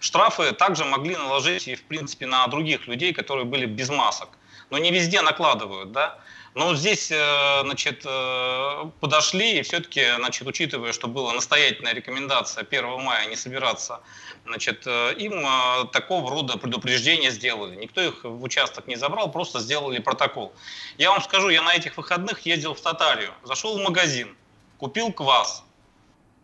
штрафы 0.00 0.50
также 0.50 0.84
могли 0.84 1.14
наложить 1.14 1.68
и, 1.68 1.76
в 1.76 1.84
принципе, 1.84 2.26
на 2.26 2.44
других 2.48 2.88
людей, 2.88 3.12
которые 3.12 3.44
были 3.44 3.64
без 3.64 3.90
масок 3.90 4.30
но 4.70 4.78
не 4.78 4.90
везде 4.90 5.22
накладывают, 5.22 5.92
да. 5.92 6.18
Но 6.56 6.74
здесь, 6.74 7.10
э, 7.10 7.60
значит, 7.64 8.00
э, 8.06 8.90
подошли 9.00 9.58
и 9.58 9.62
все-таки, 9.62 10.02
значит, 10.16 10.48
учитывая, 10.48 10.94
что 10.94 11.06
была 11.06 11.34
настоятельная 11.34 11.92
рекомендация 11.92 12.64
1 12.64 12.98
мая 13.02 13.26
не 13.26 13.36
собираться, 13.36 14.00
значит, 14.46 14.86
э, 14.86 15.12
им 15.18 15.44
такого 15.92 16.30
рода 16.30 16.56
предупреждения 16.56 17.30
сделали. 17.30 17.76
Никто 17.76 18.00
их 18.00 18.24
в 18.24 18.42
участок 18.42 18.86
не 18.86 18.96
забрал, 18.96 19.30
просто 19.30 19.60
сделали 19.60 19.98
протокол. 19.98 20.54
Я 20.96 21.10
вам 21.10 21.20
скажу, 21.20 21.50
я 21.50 21.60
на 21.60 21.74
этих 21.74 21.98
выходных 21.98 22.46
ездил 22.46 22.72
в 22.72 22.80
Татарию, 22.80 23.34
зашел 23.44 23.78
в 23.78 23.82
магазин, 23.82 24.34
купил 24.78 25.12
квас, 25.12 25.62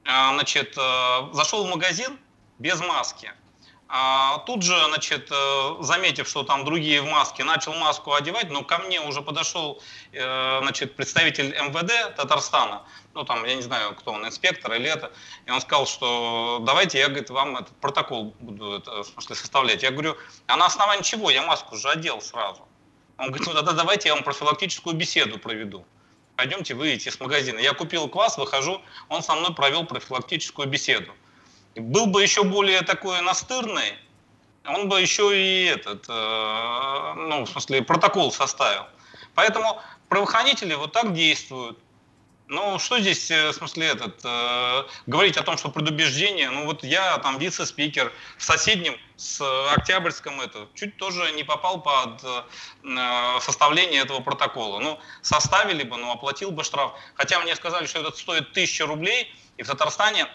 значит, 0.05 0.75
зашел 1.33 1.65
в 1.65 1.71
магазин 1.71 2.19
без 2.59 2.79
маски, 2.81 3.33
А, 3.95 4.39
тут 4.47 4.63
же, 4.63 4.75
значит, 4.87 5.29
э, 5.31 5.77
заметив, 5.81 6.27
что 6.27 6.45
там 6.45 6.65
другие 6.65 7.03
в 7.03 7.05
маске, 7.05 7.45
начал 7.45 7.75
маску 7.75 8.15
одевать, 8.15 8.49
но 8.49 8.65
ко 8.65 8.79
мне 8.79 9.03
уже 9.03 9.21
подошел, 9.21 9.83
э, 10.13 10.61
значит, 10.63 10.97
представитель 10.97 11.55
МВД 11.55 12.17
Татарстана, 12.17 12.87
ну 13.13 13.25
там, 13.25 13.45
я 13.45 13.55
не 13.55 13.61
знаю, 13.61 13.95
кто 13.95 14.13
он, 14.13 14.27
инспектор 14.27 14.73
или 14.73 14.89
это, 14.89 15.13
и 15.45 15.51
он 15.51 15.61
сказал, 15.61 15.87
что 15.87 16.63
давайте 16.63 17.01
я, 17.01 17.09
говорит, 17.09 17.29
вам 17.29 17.55
этот 17.55 17.77
протокол 17.83 18.35
буду 18.41 18.73
это, 18.79 19.03
в 19.03 19.09
смысле, 19.09 19.37
составлять. 19.37 19.83
Я 19.83 19.91
говорю, 19.91 20.17
а 20.47 20.57
на 20.57 20.65
основании 20.65 21.03
чего? 21.03 21.29
Я 21.29 21.43
маску 21.43 21.75
уже 21.75 21.91
одел 21.91 22.23
сразу. 22.23 22.67
Он 23.19 23.27
говорит, 23.27 23.47
ну 23.47 23.53
тогда 23.53 23.73
давайте 23.73 24.09
я 24.09 24.15
вам 24.15 24.25
профилактическую 24.25 24.97
беседу 24.97 25.39
проведу. 25.39 25.85
Пойдемте, 26.37 26.73
выйдите 26.73 27.11
с 27.11 27.21
магазина. 27.21 27.59
Я 27.59 27.75
купил 27.75 28.09
квас, 28.09 28.39
выхожу, 28.39 28.81
он 29.11 29.23
со 29.23 29.35
мной 29.35 29.53
провел 29.53 29.85
профилактическую 29.85 30.67
беседу 30.67 31.13
был 31.77 32.07
бы 32.07 32.23
еще 32.23 32.45
более 32.45 32.83
такой 32.83 33.21
настырный, 33.23 33.95
он 34.65 34.89
бы 34.89 35.01
еще 35.01 35.37
и 35.37 35.65
этот, 35.67 36.07
э, 36.09 37.15
ну, 37.17 37.45
в 37.45 37.49
смысле, 37.49 37.83
протокол 37.83 38.31
составил. 38.31 38.85
Поэтому 39.35 39.81
правоохранители 40.09 40.75
вот 40.75 40.93
так 40.93 41.15
действуют. 41.15 41.79
Ну, 42.49 42.79
что 42.79 43.01
здесь, 43.01 43.31
э, 43.31 43.49
в 43.49 43.55
смысле, 43.55 43.87
этот, 43.87 44.21
э, 44.25 44.85
говорить 45.07 45.39
о 45.39 45.43
том, 45.43 45.57
что 45.57 45.71
предубеждение, 45.71 46.51
ну, 46.51 46.67
вот 46.67 46.85
я 46.85 47.17
там 47.19 47.39
вице-спикер 47.39 48.13
в 48.37 48.45
соседнем 48.45 48.95
с 49.17 49.41
Октябрьском 49.73 50.39
это, 50.41 50.69
чуть 50.75 50.99
тоже 50.99 51.33
не 51.33 51.45
попал 51.45 51.81
под 51.81 52.23
э, 52.23 53.39
составление 53.41 54.03
этого 54.03 54.21
протокола. 54.21 54.81
Ну, 54.81 55.01
составили 55.23 55.83
бы, 55.83 55.97
ну, 55.97 56.11
оплатил 56.11 56.51
бы 56.51 56.63
штраф. 56.63 56.93
Хотя 57.15 57.41
мне 57.41 57.57
сказали, 57.57 57.87
что 57.87 58.01
это 58.01 58.11
стоит 58.11 58.53
тысяча 58.53 58.85
рублей, 58.85 59.33
и 59.57 59.63
в 59.63 59.69
Татарстане 59.69 60.27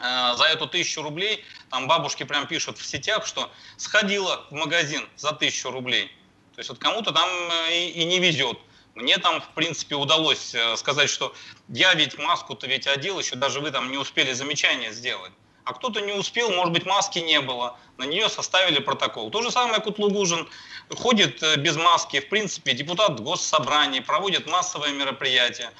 за 0.00 0.44
эту 0.52 0.66
тысячу 0.66 1.02
рублей, 1.02 1.44
там 1.70 1.86
бабушки 1.86 2.24
прям 2.24 2.46
пишут 2.46 2.78
в 2.78 2.84
сетях, 2.84 3.26
что 3.26 3.50
сходила 3.76 4.44
в 4.50 4.54
магазин 4.54 5.08
за 5.16 5.32
тысячу 5.32 5.70
рублей. 5.70 6.10
То 6.54 6.60
есть 6.60 6.70
вот 6.70 6.78
кому-то 6.78 7.12
там 7.12 7.28
э, 7.28 7.72
и, 7.72 7.90
и 7.90 8.04
не 8.04 8.20
везет. 8.20 8.58
Мне 8.94 9.18
там, 9.18 9.40
в 9.40 9.48
принципе, 9.54 9.96
удалось 9.96 10.54
э, 10.54 10.76
сказать, 10.76 11.10
что 11.10 11.34
я 11.68 11.94
ведь 11.94 12.16
маску-то 12.16 12.68
ведь 12.68 12.86
одел, 12.86 13.18
еще 13.18 13.34
даже 13.34 13.60
вы 13.60 13.72
там 13.72 13.90
не 13.90 13.98
успели 13.98 14.32
замечание 14.32 14.92
сделать. 14.92 15.32
А 15.64 15.72
кто-то 15.72 16.00
не 16.00 16.12
успел, 16.12 16.52
может 16.52 16.72
быть, 16.72 16.86
маски 16.86 17.18
не 17.18 17.40
было, 17.40 17.76
на 17.96 18.04
нее 18.04 18.28
составили 18.28 18.78
протокол. 18.78 19.30
То 19.30 19.42
же 19.42 19.50
самое 19.50 19.80
Кутлугужин 19.80 20.48
ходит 20.90 21.42
без 21.58 21.76
маски, 21.76 22.20
в 22.20 22.28
принципе, 22.28 22.74
депутат 22.74 23.18
госсобрания, 23.18 24.02
проводит 24.02 24.46
массовые 24.46 24.92
мероприятия. 24.92 25.72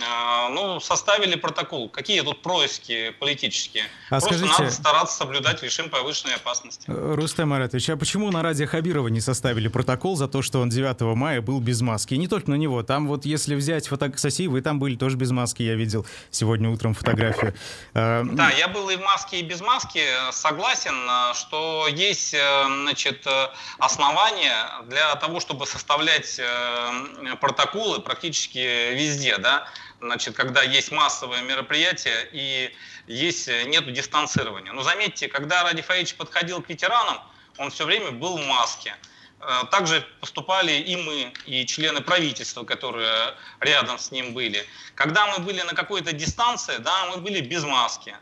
А, 0.00 0.48
ну, 0.50 0.78
составили 0.80 1.34
протокол. 1.34 1.88
Какие 1.88 2.20
тут 2.20 2.42
происки 2.42 3.10
политические? 3.18 3.84
А 4.06 4.20
Просто 4.20 4.34
скажите, 4.34 4.62
надо 4.62 4.70
стараться 4.70 5.16
соблюдать 5.16 5.62
режим 5.62 5.90
повышенной 5.90 6.34
опасности. 6.34 6.84
Э, 6.86 7.14
Рустам 7.14 7.48
Маратович, 7.48 7.90
а 7.90 7.96
почему 7.96 8.30
на 8.30 8.42
Раде 8.42 8.66
Хабирова 8.66 9.08
не 9.08 9.20
составили 9.20 9.66
протокол 9.66 10.16
за 10.16 10.28
то, 10.28 10.42
что 10.42 10.60
он 10.60 10.68
9 10.68 11.00
мая 11.16 11.40
был 11.40 11.58
без 11.60 11.80
маски? 11.80 12.14
И 12.14 12.18
не 12.18 12.28
только 12.28 12.50
на 12.50 12.54
него. 12.54 12.82
Там 12.82 13.08
вот, 13.08 13.24
если 13.24 13.56
взять 13.56 13.88
фотосессии, 13.88 14.46
вы 14.46 14.60
там 14.60 14.78
были 14.78 14.94
тоже 14.94 15.16
без 15.16 15.32
маски, 15.32 15.62
я 15.62 15.74
видел 15.74 16.06
сегодня 16.30 16.70
утром 16.70 16.94
фотографию. 16.94 17.54
А, 17.94 18.22
да, 18.24 18.50
я 18.50 18.68
был 18.68 18.88
и 18.90 18.96
в 18.96 19.00
маске, 19.00 19.40
и 19.40 19.42
без 19.42 19.60
маски. 19.60 20.00
Согласен, 20.30 20.94
э, 20.94 21.34
что 21.34 21.88
есть, 21.88 22.34
э, 22.34 22.64
значит, 22.82 23.26
основания 23.78 24.54
для 24.86 25.14
того, 25.16 25.40
чтобы 25.40 25.66
составлять 25.66 26.40
протоколы 27.40 28.00
практически 28.00 28.94
везде, 28.94 29.38
да 29.38 29.66
значит, 30.00 30.36
когда 30.36 30.62
есть 30.62 30.92
массовое 30.92 31.42
мероприятие 31.42 32.28
и 32.32 32.74
есть, 33.06 33.48
э, 33.48 33.64
нет 33.64 33.92
дистанцирования. 33.92 34.72
Но 34.72 34.82
заметьте, 34.82 35.28
когда 35.28 35.62
Ради 35.62 35.82
Фаевич 35.82 36.14
подходил 36.14 36.62
к 36.62 36.68
ветеранам, 36.68 37.18
он 37.56 37.70
все 37.70 37.84
время 37.84 38.12
был 38.12 38.38
в 38.38 38.46
маске. 38.46 38.94
Э, 39.40 39.64
также 39.70 40.06
поступали 40.20 40.72
и 40.72 40.96
мы, 40.96 41.32
и 41.46 41.66
члены 41.66 42.00
правительства, 42.00 42.64
которые 42.64 43.34
рядом 43.60 43.98
с 43.98 44.10
ним 44.10 44.34
были. 44.34 44.64
Когда 44.94 45.26
мы 45.26 45.44
были 45.44 45.62
на 45.62 45.74
какой-то 45.74 46.12
дистанции, 46.12 46.76
да, 46.78 47.06
мы 47.06 47.18
были 47.18 47.40
без 47.40 47.64
маски. 47.64 48.16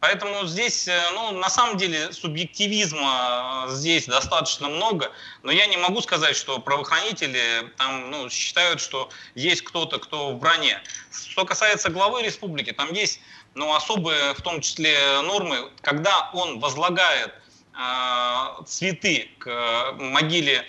Поэтому 0.00 0.46
здесь, 0.46 0.86
э, 0.86 1.10
ну, 1.12 1.32
на 1.32 1.50
самом 1.50 1.76
деле, 1.76 2.12
субъективизма 2.12 3.66
э, 3.66 3.72
здесь 3.72 4.06
достаточно 4.06 4.68
много, 4.68 5.10
но 5.42 5.50
я 5.50 5.66
не 5.66 5.76
могу 5.76 6.00
сказать, 6.02 6.36
что 6.36 6.60
правоохранители 6.60 7.72
там, 7.76 8.10
ну, 8.10 8.30
считают, 8.30 8.80
что 8.80 9.10
есть 9.34 9.62
кто-то, 9.62 9.98
кто 9.98 10.30
в 10.30 10.38
броне. 10.38 10.80
Что 11.10 11.44
касается 11.44 11.90
главы 11.90 12.22
республики, 12.22 12.72
там 12.72 12.92
есть 12.92 13.20
ну, 13.54 13.74
особые, 13.74 14.34
в 14.34 14.42
том 14.42 14.60
числе, 14.60 15.20
нормы, 15.22 15.68
когда 15.80 16.30
он 16.32 16.60
возлагает 16.60 17.34
э, 17.76 18.62
цветы 18.66 19.30
к 19.38 19.48
э, 19.48 19.92
могиле 19.94 20.64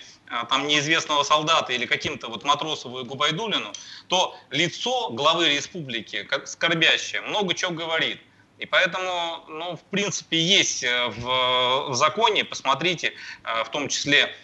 там 0.48 0.68
неизвестного 0.68 1.24
солдата 1.24 1.72
или 1.72 1.86
каким-то 1.86 2.28
вот 2.28 2.44
Матросову 2.44 3.00
и 3.00 3.04
Губайдулину, 3.04 3.72
то 4.06 4.36
лицо 4.50 5.10
главы 5.10 5.48
республики, 5.48 6.22
как 6.22 6.46
скорбящее, 6.46 7.20
много 7.22 7.52
чего 7.52 7.72
говорит. 7.72 8.20
И 8.60 8.66
поэтому, 8.66 9.42
ну, 9.48 9.76
в 9.76 9.80
принципе, 9.84 10.38
есть 10.38 10.84
э, 10.84 11.08
в, 11.08 11.94
законе, 11.94 12.44
посмотрите, 12.44 13.14
э, 13.42 13.64
в 13.64 13.70
том 13.70 13.88
числе, 13.88 14.34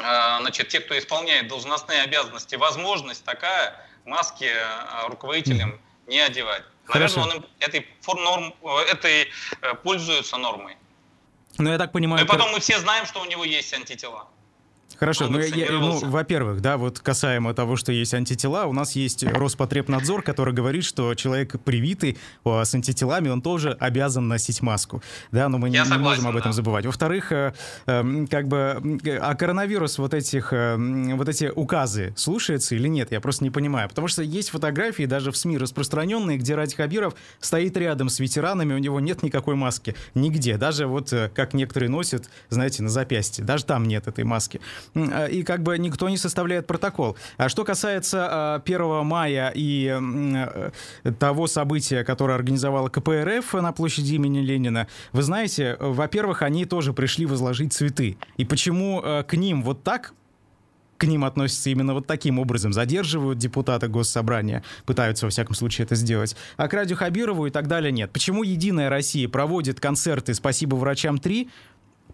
э, 0.00 0.38
значит, 0.40 0.68
те, 0.68 0.78
кто 0.78 0.96
исполняет 0.96 1.48
должностные 1.48 2.02
обязанности, 2.02 2.54
возможность 2.54 3.24
такая 3.24 3.84
маски 4.04 4.48
руководителям 5.08 5.78
не 6.06 6.20
одевать. 6.20 6.62
Наверное, 6.86 7.24
он 7.24 7.46
этой, 7.58 7.86
форм, 8.00 8.22
норм, 8.22 8.54
этой 8.90 9.28
пользуется 9.82 10.38
нормой. 10.38 10.76
Ну, 11.58 11.70
я 11.70 11.76
так 11.76 11.92
понимаю... 11.92 12.20
Ну, 12.20 12.24
и 12.24 12.28
потом 12.28 12.52
мы 12.52 12.60
все 12.60 12.78
знаем, 12.78 13.04
что 13.04 13.20
у 13.20 13.26
него 13.26 13.44
есть 13.44 13.74
антитела. 13.74 14.28
Хорошо, 14.98 15.28
ну, 15.28 15.38
я, 15.38 15.70
ну, 15.70 15.98
во-первых, 15.98 16.60
да, 16.60 16.76
вот 16.76 16.98
касаемо 16.98 17.54
того, 17.54 17.76
что 17.76 17.92
есть 17.92 18.14
антитела, 18.14 18.66
у 18.66 18.72
нас 18.72 18.96
есть 18.96 19.22
Роспотребнадзор, 19.22 20.22
который 20.22 20.52
говорит, 20.52 20.84
что 20.84 21.14
человек 21.14 21.60
привитый 21.62 22.18
о, 22.42 22.64
с 22.64 22.74
антителами, 22.74 23.28
он 23.28 23.40
тоже 23.40 23.76
обязан 23.78 24.26
носить 24.26 24.60
маску, 24.60 25.00
да, 25.30 25.48
но 25.48 25.58
мы 25.58 25.68
я 25.68 25.84
не, 25.84 25.88
согласен, 25.88 26.00
не 26.00 26.04
можем 26.04 26.26
об 26.26 26.36
этом 26.36 26.50
да. 26.50 26.56
забывать. 26.56 26.86
Во-вторых, 26.86 27.30
э, 27.30 27.54
э, 27.86 28.26
как 28.28 28.48
бы, 28.48 28.98
а 29.20 29.34
коронавирус 29.36 29.98
вот 29.98 30.14
этих, 30.14 30.52
э, 30.52 30.76
вот 31.14 31.28
эти 31.28 31.52
указы 31.54 32.12
слушается 32.16 32.74
или 32.74 32.88
нет, 32.88 33.12
я 33.12 33.20
просто 33.20 33.44
не 33.44 33.50
понимаю, 33.50 33.88
потому 33.88 34.08
что 34.08 34.22
есть 34.22 34.50
фотографии 34.50 35.04
даже 35.04 35.30
в 35.30 35.36
СМИ 35.36 35.58
распространенные, 35.58 36.38
где 36.38 36.56
Ради 36.56 36.74
Хабиров 36.74 37.14
стоит 37.38 37.76
рядом 37.76 38.08
с 38.08 38.18
ветеранами, 38.18 38.74
у 38.74 38.78
него 38.78 38.98
нет 38.98 39.22
никакой 39.22 39.54
маски, 39.54 39.94
нигде, 40.14 40.56
даже 40.56 40.88
вот 40.88 41.12
э, 41.12 41.30
как 41.32 41.54
некоторые 41.54 41.88
носят, 41.88 42.28
знаете, 42.48 42.82
на 42.82 42.88
запястье, 42.88 43.44
даже 43.44 43.64
там 43.64 43.84
нет 43.86 44.08
этой 44.08 44.24
маски. 44.24 44.60
А, 44.94 45.26
и 45.26 45.42
как 45.42 45.62
бы 45.62 45.78
никто 45.78 46.08
не 46.08 46.16
составляет 46.16 46.66
протокол. 46.66 47.16
А 47.36 47.48
что 47.48 47.64
касается 47.64 48.56
1 48.56 48.80
а, 48.80 49.02
мая 49.02 49.52
и 49.54 49.98
э, 49.98 50.70
того 51.18 51.46
события, 51.46 52.04
которое 52.04 52.34
организовала 52.34 52.88
КПРФ 52.88 53.54
на 53.54 53.72
площади 53.72 54.14
имени 54.14 54.40
Ленина, 54.40 54.88
вы 55.12 55.22
знаете, 55.22 55.76
во-первых, 55.80 56.42
они 56.42 56.64
тоже 56.64 56.92
пришли 56.92 57.26
возложить 57.26 57.72
цветы. 57.72 58.16
И 58.36 58.44
почему 58.44 59.00
э, 59.02 59.24
к 59.24 59.34
ним 59.34 59.62
вот 59.62 59.82
так 59.82 60.14
к 60.98 61.04
ним 61.04 61.24
относятся 61.24 61.70
именно 61.70 61.94
вот 61.94 62.06
таким 62.06 62.38
образом, 62.38 62.72
задерживают 62.72 63.38
депутата 63.38 63.88
госсобрания, 63.88 64.62
пытаются, 64.84 65.26
во 65.26 65.30
всяком 65.30 65.54
случае, 65.54 65.84
это 65.84 65.94
сделать. 65.94 66.36
А 66.56 66.68
к 66.68 66.74
Радю 66.74 66.96
Хабирову 66.96 67.46
и 67.46 67.50
так 67.50 67.68
далее 67.68 67.92
нет. 67.92 68.10
Почему 68.12 68.42
«Единая 68.42 68.90
Россия» 68.90 69.28
проводит 69.28 69.80
концерты 69.80 70.34
«Спасибо 70.34 70.74
врачам 70.74 71.16
3», 71.16 71.48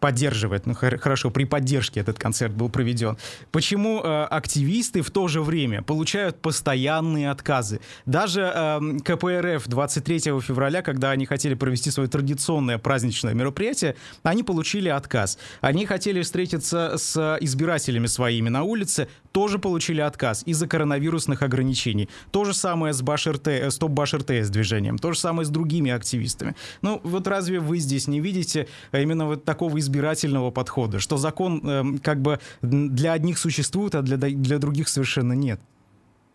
поддерживает, 0.05 0.67
ну 0.67 0.75
хорошо, 0.75 1.31
при 1.31 1.45
поддержке 1.45 2.01
этот 2.01 2.19
концерт 2.19 2.53
был 2.53 2.69
проведен. 2.69 3.17
Почему 3.51 4.03
э, 4.03 4.25
активисты 4.25 5.01
в 5.01 5.11
то 5.11 5.29
же 5.29 5.40
время 5.40 5.81
получают 5.81 6.43
постоянные 6.43 7.31
отказы? 7.31 7.81
Даже 8.05 8.53
э, 8.55 8.99
КПРФ 9.03 9.67
23 9.67 10.19
февраля, 10.43 10.83
когда 10.83 11.11
они 11.11 11.25
хотели 11.25 11.55
провести 11.55 11.90
свое 11.90 12.07
традиционное 12.07 12.77
праздничное 12.77 13.33
мероприятие, 13.33 13.97
они 14.23 14.43
получили 14.43 14.90
отказ. 14.90 15.38
Они 15.62 15.87
хотели 15.87 16.21
встретиться 16.21 16.99
с 16.99 17.38
избирателями 17.40 18.07
своими 18.07 18.51
на 18.51 18.62
улице, 18.62 19.09
тоже 19.35 19.59
получили 19.59 20.01
отказ 20.01 20.44
из-за 20.47 20.68
коронавирусных 20.68 21.42
ограничений. 21.42 22.09
То 22.31 22.44
же 22.44 22.55
самое 22.55 22.94
с 22.94 23.03
Баш 23.03 23.27
РТ, 23.27 23.49
э, 23.49 23.70
Стоп 23.73 23.90
Баш 23.90 24.14
РТС 24.14 24.49
движением, 24.49 24.97
то 24.97 25.12
же 25.12 25.18
самое 25.18 25.44
с 25.44 25.51
другими 25.51 25.90
активистами. 25.90 26.55
Ну 26.83 27.01
вот 27.03 27.27
разве 27.27 27.59
вы 27.59 27.79
здесь 27.79 28.07
не 28.07 28.20
видите 28.20 28.68
именно 28.92 29.27
вот 29.27 29.44
такого 29.44 29.81
избирательного 29.81 30.53
подхода, 30.53 31.01
что 31.01 31.16
закон 31.16 31.61
э, 31.64 31.99
как 31.99 32.23
бы 32.23 32.38
для 32.62 33.12
одних 33.12 33.38
существует, 33.38 33.97
а 33.97 34.03
для, 34.03 34.16
для 34.16 34.59
других 34.59 34.88
совершенно 34.88 35.33
нет. 35.33 35.61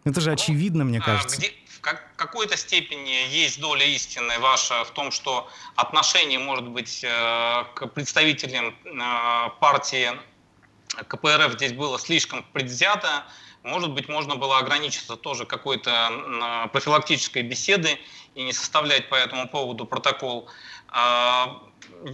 Это 0.04 0.20
же 0.20 0.34
очевидно, 0.34 0.84
мне 0.84 1.00
а, 1.00 1.02
кажется. 1.02 1.38
Где, 1.38 1.54
в 1.68 1.82
какой-то 2.18 2.58
степени 2.58 3.34
есть 3.34 3.62
доля 3.62 3.86
истины 3.86 4.38
ваша 4.40 4.84
в 4.84 4.92
том, 4.92 5.12
что 5.12 5.48
отношение 5.78 6.40
может 6.40 6.68
быть 6.68 7.02
э, 7.06 7.64
к 7.76 7.88
представителям 7.88 8.76
э, 8.84 9.50
партии 9.62 10.12
КПРФ 11.08 11.54
здесь 11.54 11.74
было 11.74 12.00
слишком 12.00 12.44
предвзято, 12.54 13.24
может 13.64 13.92
быть, 13.92 14.08
можно 14.08 14.36
было 14.36 14.58
ограничиться 14.58 15.16
тоже 15.18 15.46
какой-то 15.46 16.70
профилактической 16.72 17.42
беседой 17.42 18.00
и 18.36 18.44
не 18.44 18.54
составлять 18.54 19.10
по 19.10 19.16
этому 19.16 19.50
поводу 19.50 19.86
протокол. 19.86 20.50
А, 20.88 21.62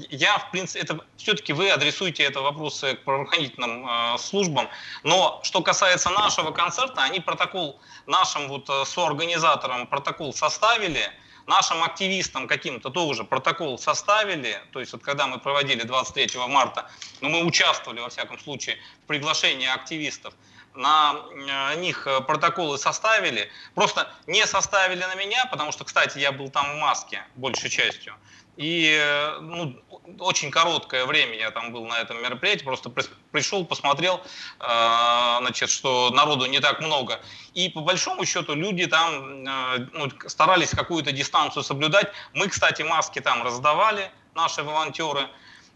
я, 0.09 0.39
в 0.39 0.51
принципе, 0.51 0.79
это 0.79 0.99
все-таки 1.17 1.53
вы 1.53 1.69
адресуете 1.69 2.23
это 2.23 2.41
вопросы 2.41 2.95
к 2.95 3.03
правоохранительным 3.03 3.87
э, 3.87 4.17
службам. 4.17 4.69
Но 5.03 5.39
что 5.43 5.61
касается 5.61 6.09
нашего 6.09 6.51
концерта, 6.51 7.03
они 7.03 7.19
протокол 7.19 7.79
нашим 8.07 8.47
вот 8.47 8.69
э, 8.69 8.85
соорганизаторам 8.85 9.87
протокол 9.87 10.33
составили, 10.33 11.11
нашим 11.47 11.83
активистам 11.83 12.47
каким-то 12.47 12.89
тоже 12.89 13.23
протокол 13.23 13.77
составили, 13.77 14.61
то 14.71 14.79
есть 14.79 14.93
вот 14.93 15.03
когда 15.03 15.27
мы 15.27 15.39
проводили 15.39 15.83
23 15.83 16.39
марта, 16.47 16.89
но 17.21 17.29
ну, 17.29 17.39
мы 17.39 17.45
участвовали 17.45 17.99
во 17.99 18.09
всяком 18.09 18.39
случае 18.39 18.77
в 19.03 19.07
приглашении 19.07 19.67
активистов, 19.67 20.33
на 20.73 21.15
э, 21.31 21.79
них 21.79 22.05
э, 22.07 22.21
протоколы 22.21 22.77
составили, 22.77 23.49
просто 23.73 24.11
не 24.27 24.45
составили 24.45 24.99
на 24.99 25.15
меня, 25.15 25.45
потому 25.45 25.71
что, 25.71 25.85
кстати, 25.85 26.19
я 26.19 26.31
был 26.31 26.49
там 26.49 26.73
в 26.73 26.75
маске 26.79 27.23
большей 27.35 27.69
частью, 27.69 28.13
и 28.57 28.97
э, 28.99 29.39
ну, 29.39 29.79
очень 30.19 30.51
короткое 30.51 31.05
время 31.05 31.35
я 31.37 31.51
там 31.51 31.71
был 31.71 31.85
на 31.85 31.99
этом 31.99 32.21
мероприятии, 32.21 32.63
просто 32.63 32.91
пришел, 33.31 33.65
посмотрел, 33.65 34.21
э, 34.59 35.37
значит, 35.39 35.69
что 35.69 36.09
народу 36.11 36.45
не 36.45 36.59
так 36.59 36.81
много. 36.81 37.19
И 37.53 37.69
по 37.69 37.81
большому 37.81 38.25
счету 38.25 38.53
люди 38.53 38.85
там 38.87 39.47
э, 39.47 39.87
ну, 39.93 40.11
старались 40.27 40.69
какую-то 40.69 41.11
дистанцию 41.11 41.63
соблюдать. 41.63 42.11
Мы, 42.33 42.47
кстати, 42.47 42.81
маски 42.81 43.19
там 43.19 43.43
раздавали, 43.43 44.11
наши 44.35 44.63
волонтеры. 44.63 45.27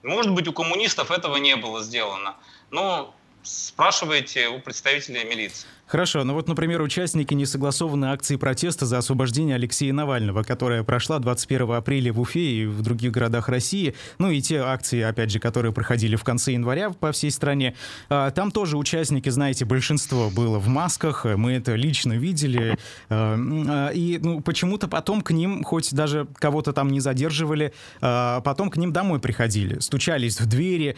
Может 0.04 0.32
быть, 0.32 0.48
у 0.48 0.54
коммунистов 0.54 1.12
этого 1.12 1.38
не 1.38 1.56
было 1.56 1.82
сделано. 1.84 2.36
Но 2.72 3.14
спрашивайте 3.44 4.48
у 4.50 4.60
представителей 4.60 5.24
милиции. 5.24 5.68
Хорошо, 5.90 6.24
ну 6.24 6.36
вот, 6.36 6.48
например, 6.48 6.84
участники 6.84 7.34
несогласованной 7.34 8.10
акции 8.10 8.36
протеста 8.36 8.86
за 8.86 9.00
освобождение 9.00 9.56
Алексея 9.56 9.92
Навального, 9.92 10.44
которая 10.44 10.84
прошла 10.84 11.18
21 11.18 11.72
апреля 11.72 12.14
в 12.14 12.20
Уфе 12.20 12.40
и 12.40 12.66
в 12.68 12.84
других 12.84 13.12
городах 13.12 13.50
России, 13.50 13.96
ну 14.20 14.30
и 14.30 14.40
те 14.40 14.60
акции, 14.60 15.02
опять 15.02 15.32
же, 15.32 15.40
которые 15.40 15.74
проходили 15.74 16.16
в 16.16 16.24
конце 16.24 16.52
января 16.52 16.92
по 16.92 17.12
всей 17.12 17.32
стране, 17.32 17.74
а, 18.08 18.30
там 18.30 18.52
тоже 18.52 18.78
участники, 18.78 19.30
знаете, 19.30 19.66
большинство 19.66 20.30
было 20.30 20.60
в 20.60 20.68
масках, 20.68 21.26
мы 21.26 21.54
это 21.54 21.74
лично 21.74 22.14
видели, 22.14 22.78
а, 23.10 23.36
а, 23.40 23.90
и 23.90 24.20
ну, 24.20 24.42
почему-то 24.42 24.88
потом 24.88 25.24
к 25.24 25.32
ним, 25.32 25.64
хоть 25.64 25.92
даже 25.92 26.28
кого-то 26.36 26.72
там 26.72 26.90
не 26.90 27.00
задерживали, 27.00 27.74
потом 28.00 28.70
к 28.70 28.78
ним 28.78 28.94
домой 28.94 29.20
приходили, 29.20 29.80
стучались 29.80 30.40
в 30.40 30.46
двери, 30.46 30.98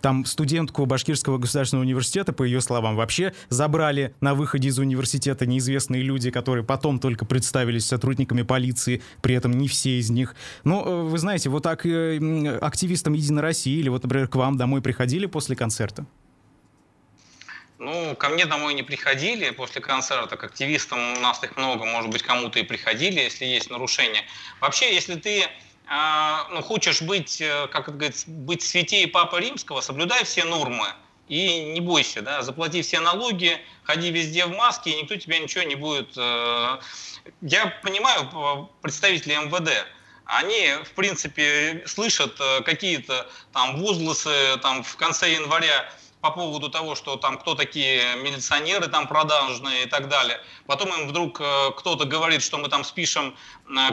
там 0.00 0.24
студентку 0.26 0.86
Башкирского 0.86 1.38
государственного 1.38 1.84
университета, 1.84 2.32
по 2.32 2.44
ее 2.44 2.60
словам, 2.60 2.94
вообще 2.94 3.32
забрали 3.48 4.14
на 4.20 4.27
выходе 4.34 4.68
из 4.68 4.78
университета 4.78 5.46
неизвестные 5.46 6.02
люди, 6.02 6.30
которые 6.30 6.64
потом 6.64 6.98
только 6.98 7.24
представились 7.24 7.86
сотрудниками 7.86 8.42
полиции, 8.42 9.02
при 9.22 9.34
этом 9.34 9.52
не 9.52 9.68
все 9.68 9.98
из 9.98 10.10
них. 10.10 10.34
Но, 10.64 10.84
э, 10.84 11.02
вы 11.02 11.18
знаете, 11.18 11.50
вот 11.50 11.62
так 11.62 11.86
э, 11.86 12.58
активистам 12.60 13.12
Единой 13.12 13.42
России 13.42 13.78
или 13.78 13.88
вот, 13.88 14.02
например, 14.02 14.28
к 14.28 14.36
вам 14.36 14.56
домой 14.56 14.82
приходили 14.82 15.26
после 15.26 15.56
концерта? 15.56 16.06
Ну, 17.78 18.16
ко 18.16 18.28
мне 18.28 18.44
домой 18.44 18.74
не 18.74 18.82
приходили 18.82 19.50
после 19.50 19.80
концерта, 19.80 20.36
к 20.36 20.42
активистам 20.42 20.98
у 21.16 21.20
нас 21.20 21.42
их 21.44 21.56
много, 21.56 21.84
может 21.84 22.10
быть, 22.10 22.22
кому-то 22.22 22.58
и 22.58 22.64
приходили, 22.64 23.20
если 23.20 23.44
есть 23.44 23.70
нарушения. 23.70 24.24
Вообще, 24.60 24.92
если 24.92 25.14
ты 25.14 25.42
э, 25.42 25.48
ну, 26.50 26.60
хочешь 26.60 27.02
быть, 27.02 27.40
э, 27.40 27.68
как 27.68 27.88
это 27.88 27.96
говорится, 27.96 28.28
быть 28.28 28.62
святее 28.62 29.06
Папы 29.06 29.38
Римского, 29.38 29.80
соблюдай 29.80 30.24
все 30.24 30.44
нормы 30.44 30.88
и 31.28 31.64
не 31.72 31.80
бойся, 31.80 32.22
да, 32.22 32.42
заплати 32.42 32.82
все 32.82 33.00
налоги, 33.00 33.58
ходи 33.84 34.10
везде 34.10 34.46
в 34.46 34.50
маске, 34.50 34.90
и 34.90 35.02
никто 35.02 35.16
тебя 35.16 35.38
ничего 35.38 35.64
не 35.64 35.74
будет... 35.74 36.16
Э, 36.16 36.78
я 37.42 37.66
понимаю 37.82 38.70
представителей 38.80 39.36
МВД, 39.36 39.70
они, 40.24 40.74
в 40.84 40.90
принципе, 40.92 41.82
слышат 41.86 42.36
э, 42.40 42.62
какие-то 42.62 43.30
там 43.52 43.80
возгласы 43.80 44.56
там, 44.62 44.82
в 44.82 44.96
конце 44.96 45.32
января 45.32 45.90
по 46.20 46.30
поводу 46.30 46.68
того, 46.68 46.94
что 46.94 47.16
там 47.16 47.38
кто 47.38 47.54
такие 47.54 48.16
милиционеры 48.16 48.88
там 48.88 49.06
продажные 49.06 49.84
и 49.84 49.86
так 49.86 50.08
далее. 50.08 50.40
Потом 50.66 50.88
им 50.94 51.08
вдруг 51.08 51.40
э, 51.40 51.70
кто-то 51.76 52.04
говорит, 52.06 52.42
что 52.42 52.58
мы 52.58 52.68
там 52.68 52.84
спишем 52.84 53.36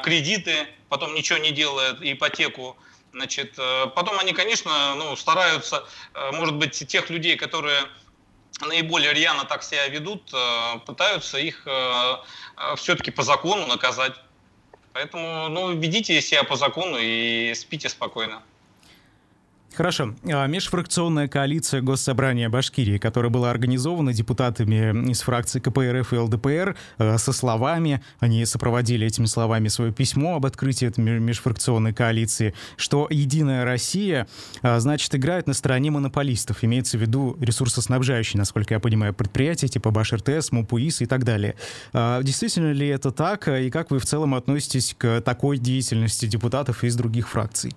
кредиты, 0.03 0.67
потом 0.89 1.13
ничего 1.13 1.39
не 1.39 1.51
делает, 1.51 1.97
ипотеку. 2.01 2.77
Значит, 3.15 3.53
э, 3.57 3.87
потом 3.95 4.19
они, 4.19 4.33
конечно, 4.33 4.93
ну, 4.95 5.15
стараются, 5.15 5.87
э, 6.13 6.31
может 6.33 6.55
быть, 6.55 6.85
тех 6.85 7.09
людей, 7.09 7.37
которые 7.37 7.79
наиболее 8.59 9.13
рьяно 9.13 9.45
так 9.45 9.63
себя 9.63 9.87
ведут, 9.87 10.33
э, 10.33 10.79
пытаются 10.85 11.37
их 11.37 11.65
все-таки 12.75 13.11
по 13.11 13.23
закону 13.23 13.67
наказать. 13.67 14.15
Поэтому, 14.91 15.47
ну, 15.47 15.73
ведите 15.73 16.21
себя 16.21 16.43
по 16.43 16.57
закону 16.57 16.97
и 16.99 17.53
спите 17.55 17.87
спокойно. 17.87 18.43
Хорошо. 19.75 20.15
А, 20.23 20.47
межфракционная 20.47 21.27
коалиция 21.27 21.81
Госсобрания 21.81 22.49
Башкирии, 22.49 22.97
которая 22.97 23.29
была 23.29 23.51
организована 23.51 24.13
депутатами 24.13 25.11
из 25.11 25.21
фракции 25.21 25.59
КПРФ 25.59 26.13
и 26.13 26.17
ЛДПР 26.17 26.77
а, 26.97 27.17
со 27.17 27.33
словами, 27.33 28.01
они 28.19 28.45
сопроводили 28.45 29.05
этими 29.05 29.25
словами 29.25 29.67
свое 29.67 29.91
письмо 29.91 30.37
об 30.37 30.45
открытии 30.45 30.87
этой 30.87 31.03
межфракционной 31.03 31.93
коалиции, 31.93 32.53
что 32.77 33.07
«Единая 33.09 33.65
Россия», 33.65 34.27
а, 34.61 34.79
значит, 34.79 35.13
играет 35.13 35.45
на 35.45 35.53
стороне 35.53 35.91
монополистов, 35.91 36.63
имеется 36.63 36.97
в 36.97 37.01
виду 37.01 37.37
ресурсоснабжающие, 37.41 38.39
насколько 38.39 38.75
я 38.75 38.79
понимаю, 38.79 39.13
предприятия 39.13 39.67
типа 39.67 39.91
БашРТС, 39.91 40.53
МУПУИС 40.53 41.01
и 41.01 41.05
так 41.05 41.25
далее. 41.25 41.55
Действительно 41.93 42.71
ли 42.71 42.87
это 42.87 43.11
так, 43.11 43.47
и 43.47 43.69
как 43.69 43.91
вы 43.91 43.99
в 43.99 44.05
целом 44.05 44.35
относитесь 44.35 44.95
к 44.97 45.21
такой 45.21 45.57
деятельности 45.57 46.27
депутатов 46.27 46.83
из 46.83 46.95
других 46.95 47.29
фракций? 47.29 47.73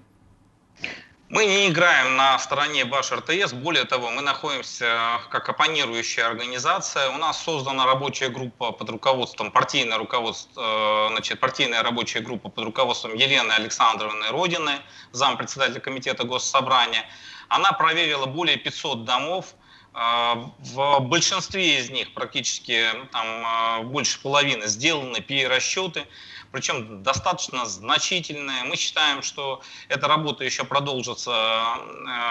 Мы 1.30 1.44
не 1.44 1.68
играем 1.68 2.16
на 2.16 2.38
стороне 2.38 2.86
Баш 2.86 3.12
РТС, 3.12 3.52
более 3.52 3.84
того, 3.84 4.10
мы 4.10 4.22
находимся 4.22 5.20
как 5.28 5.46
оппонирующая 5.50 6.26
организация. 6.26 7.10
У 7.10 7.18
нас 7.18 7.44
создана 7.44 7.84
рабочая 7.84 8.30
группа 8.30 8.72
под 8.72 8.88
руководством, 8.88 9.50
партийное 9.50 9.98
руководство, 9.98 11.08
э, 11.08 11.08
значит, 11.10 11.38
партийная 11.38 11.82
рабочая 11.82 12.20
группа 12.20 12.48
под 12.48 12.64
руководством 12.64 13.12
Елены 13.12 13.52
Александровны 13.52 14.28
Родины, 14.30 14.80
зампредседателя 15.12 15.80
комитета 15.80 16.24
Госсобрания. 16.24 17.04
Она 17.48 17.72
проверила 17.72 18.24
более 18.24 18.56
500 18.56 19.04
домов, 19.04 19.54
э, 19.92 20.34
в 20.60 20.98
большинстве 21.00 21.78
из 21.78 21.90
них, 21.90 22.14
практически 22.14 22.86
там, 23.12 23.26
э, 23.26 23.82
больше 23.82 24.18
половины, 24.22 24.66
сделаны 24.66 25.20
перерасчеты 25.20 26.06
причем 26.52 27.02
достаточно 27.02 27.66
значительные. 27.66 28.64
Мы 28.64 28.76
считаем, 28.76 29.22
что 29.22 29.62
эта 29.88 30.08
работа 30.08 30.44
еще 30.44 30.64
продолжится 30.64 31.78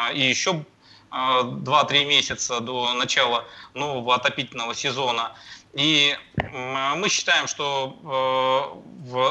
э, 0.09 0.13
и 0.15 0.21
еще 0.21 0.65
2-3 1.11 1.91
э, 1.91 2.05
месяца 2.05 2.59
до 2.59 2.93
начала 2.93 3.45
нового 3.73 4.15
отопительного 4.15 4.73
сезона. 4.73 5.33
И 5.73 6.17
мы 6.95 7.09
считаем, 7.09 7.47
что 7.47 8.81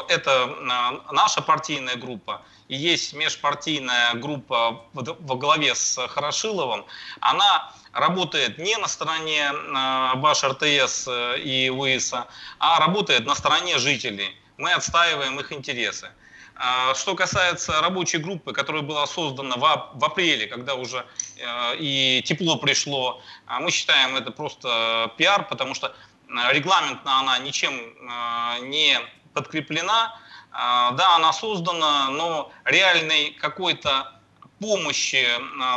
э, 0.09 0.13
это 0.13 1.03
наша 1.11 1.41
партийная 1.41 1.95
группа 1.95 2.41
и 2.67 2.75
есть 2.75 3.13
межпартийная 3.13 4.13
группа 4.15 4.83
во 4.93 5.35
главе 5.35 5.73
с 5.73 6.05
Хорошиловым, 6.07 6.85
она 7.21 7.71
работает 7.93 8.57
не 8.57 8.75
на 8.77 8.87
стороне 8.87 9.51
Баш 10.17 10.43
РТС 10.43 11.07
и 11.37 11.71
УИСа, 11.73 12.27
а 12.59 12.79
работает 12.79 13.25
на 13.25 13.35
стороне 13.35 13.77
жителей 13.77 14.35
мы 14.57 14.73
отстаиваем 14.73 15.39
их 15.39 15.51
интересы. 15.51 16.09
А, 16.59 16.95
что 16.95 17.15
касается 17.15 17.81
рабочей 17.81 18.17
группы, 18.17 18.51
которая 18.51 18.81
была 18.81 19.05
создана 19.05 19.57
в, 19.57 20.03
апреле, 20.03 20.47
когда 20.47 20.73
уже 20.73 21.05
э, 21.37 21.75
и 21.77 22.23
тепло 22.25 22.57
пришло, 22.57 23.21
а 23.45 23.59
мы 23.59 23.69
считаем 23.69 24.15
это 24.15 24.31
просто 24.31 25.13
пиар, 25.17 25.47
потому 25.47 25.75
что 25.75 25.87
э, 25.87 26.53
регламентно 26.53 27.19
она 27.19 27.37
ничем 27.37 27.73
э, 27.73 28.65
не 28.65 28.99
подкреплена. 29.33 30.19
А, 30.51 30.91
да, 30.93 31.17
она 31.17 31.31
создана, 31.31 32.09
но 32.09 32.51
реальной 32.65 33.37
какой-то 33.39 34.16
помощи 34.59 35.25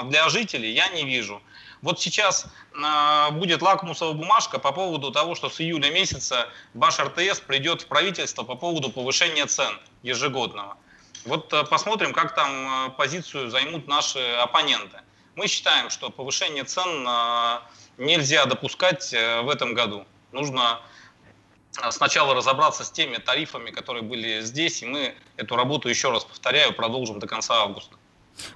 для 0.04 0.28
жителей 0.28 0.72
я 0.72 0.88
не 0.88 1.04
вижу. 1.04 1.40
Вот 1.82 1.98
сейчас 2.00 2.46
э, 2.74 3.30
будет 3.32 3.62
лакмусовая 3.62 4.14
бумажка 4.14 4.58
по 4.58 4.72
поводу 4.72 5.10
того, 5.10 5.34
что 5.34 5.48
с 5.48 5.60
июля 5.60 5.90
месяца 5.90 6.48
Баш 6.74 6.98
РТС 6.98 7.40
придет 7.40 7.82
в 7.82 7.86
правительство 7.86 8.42
по 8.42 8.54
поводу 8.54 8.90
повышения 8.90 9.46
цен 9.46 9.80
ежегодного. 10.02 10.76
Вот 11.24 11.52
э, 11.52 11.64
посмотрим, 11.64 12.12
как 12.12 12.34
там 12.34 12.88
э, 12.88 12.90
позицию 12.90 13.50
займут 13.50 13.88
наши 13.88 14.18
оппоненты. 14.18 15.00
Мы 15.36 15.46
считаем, 15.46 15.88
что 15.88 16.10
повышение 16.10 16.64
цен 16.64 17.06
нельзя 17.96 18.44
допускать 18.46 19.12
в 19.12 19.48
этом 19.48 19.74
году. 19.74 20.04
Нужно 20.32 20.80
сначала 21.90 22.34
разобраться 22.34 22.84
с 22.84 22.90
теми 22.90 23.16
тарифами, 23.16 23.70
которые 23.70 24.02
были 24.02 24.40
здесь, 24.40 24.82
и 24.82 24.86
мы 24.86 25.14
эту 25.36 25.56
работу, 25.56 25.88
еще 25.88 26.10
раз 26.10 26.24
повторяю, 26.24 26.74
продолжим 26.74 27.20
до 27.20 27.28
конца 27.28 27.62
августа. 27.62 27.96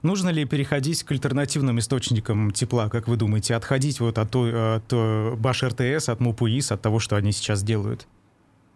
Нужно 0.03 0.31
ли 0.31 0.45
переходить 0.45 1.03
к 1.03 1.13
альтернативным 1.13 1.79
источникам 1.79 2.51
тепла, 2.51 2.89
как 2.89 3.09
вы 3.09 3.17
думаете, 3.17 3.55
отходить 3.55 4.01
вот 4.01 4.19
от, 4.19 4.31
той, 4.31 4.77
от 4.77 4.93
э, 4.93 5.35
Баш 5.37 5.63
РТС, 5.63 6.09
от 6.09 6.21
МУПУИС, 6.21 6.73
от 6.73 6.83
того, 6.83 6.99
что 7.01 7.17
они 7.17 7.33
сейчас 7.33 7.63
делают? 7.63 8.07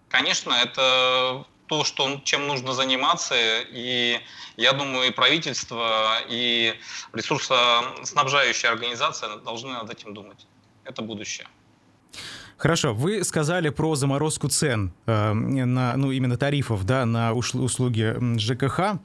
Конечно, 0.08 0.52
это 0.52 1.44
то, 1.66 1.84
что, 1.84 2.20
чем 2.24 2.46
нужно 2.46 2.72
заниматься, 2.72 3.34
и 3.36 4.18
я 4.56 4.72
думаю, 4.72 5.08
и 5.08 5.10
правительство, 5.12 6.18
и 6.28 6.74
ресурсоснабжающая 7.12 8.70
организация 8.70 9.36
должны 9.36 9.72
над 9.72 9.90
этим 9.90 10.14
думать. 10.14 10.46
Это 10.84 11.02
будущее. 11.02 11.46
Хорошо, 12.56 12.92
вы 12.92 13.22
сказали 13.22 13.68
про 13.68 13.94
заморозку 13.94 14.48
цен, 14.48 14.92
э, 15.06 15.32
на, 15.32 15.96
ну 15.96 16.10
именно 16.10 16.36
тарифов, 16.36 16.84
да, 16.84 17.06
на 17.06 17.32
услуги 17.32 18.16
ЖКХ. 18.38 18.98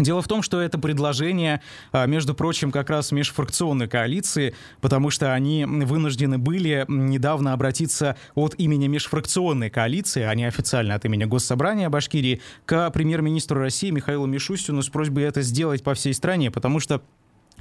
Дело 0.00 0.22
в 0.22 0.28
том, 0.28 0.42
что 0.42 0.60
это 0.60 0.78
предложение, 0.78 1.60
а, 1.92 2.06
между 2.06 2.34
прочим, 2.34 2.70
как 2.70 2.90
раз 2.90 3.12
межфракционной 3.12 3.88
коалиции, 3.88 4.54
потому 4.80 5.10
что 5.10 5.34
они 5.34 5.64
вынуждены 5.64 6.38
были 6.38 6.84
недавно 6.88 7.52
обратиться 7.52 8.16
от 8.34 8.54
имени 8.58 8.86
межфракционной 8.86 9.70
коалиции, 9.70 10.22
а 10.22 10.34
не 10.34 10.44
официально 10.44 10.94
от 10.94 11.04
имени 11.04 11.24
Госсобрания 11.24 11.88
Башкирии, 11.90 12.40
к 12.64 12.90
премьер-министру 12.90 13.60
России 13.60 13.90
Михаилу 13.90 14.26
Мишустину 14.26 14.82
с 14.82 14.88
просьбой 14.88 15.24
это 15.24 15.42
сделать 15.42 15.82
по 15.82 15.94
всей 15.94 16.14
стране, 16.14 16.50
потому 16.50 16.80
что 16.80 17.02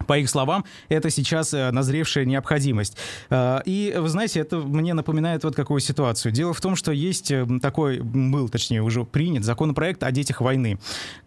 по 0.07 0.17
их 0.17 0.29
словам, 0.29 0.65
это 0.89 1.09
сейчас 1.09 1.53
э, 1.53 1.71
назревшая 1.71 2.25
необходимость. 2.25 2.97
Э, 3.29 3.59
и, 3.65 3.93
вы 3.97 4.09
знаете, 4.09 4.39
это 4.39 4.57
мне 4.57 4.93
напоминает 4.93 5.43
вот 5.43 5.55
какую 5.55 5.79
ситуацию. 5.79 6.31
Дело 6.31 6.53
в 6.53 6.61
том, 6.61 6.75
что 6.75 6.91
есть 6.91 7.31
э, 7.31 7.47
такой, 7.61 7.99
был, 7.99 8.49
точнее, 8.49 8.81
уже 8.81 9.03
принят 9.03 9.43
законопроект 9.43 10.03
о 10.03 10.11
детях 10.11 10.41
войны. 10.41 10.79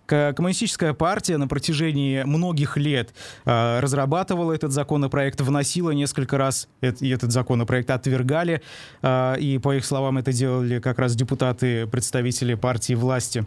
Коммунистическая 0.07 0.93
партия 0.93 1.39
на 1.39 1.49
протяжении 1.49 2.23
многих 2.25 2.77
лет 2.77 3.15
разрабатывала 3.45 4.53
этот 4.53 4.71
законопроект, 4.71 5.41
вносила 5.41 5.93
несколько 5.93 6.37
раз 6.37 6.69
этот 6.83 7.33
законопроект 7.33 7.89
отвергали. 7.89 8.61
И, 9.03 9.61
по 9.63 9.75
их 9.75 9.87
словам, 9.87 10.19
это 10.19 10.33
делали 10.33 10.81
как 10.81 10.99
раз 10.99 11.15
депутаты, 11.15 11.87
представители 11.87 12.55
партии 12.55 12.93
власти. 12.93 13.47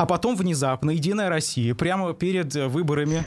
А 0.00 0.06
потом 0.06 0.34
внезапно 0.34 0.92
Единая 0.92 1.28
Россия 1.28 1.74
прямо 1.74 2.14
перед 2.14 2.54
выборами 2.54 3.26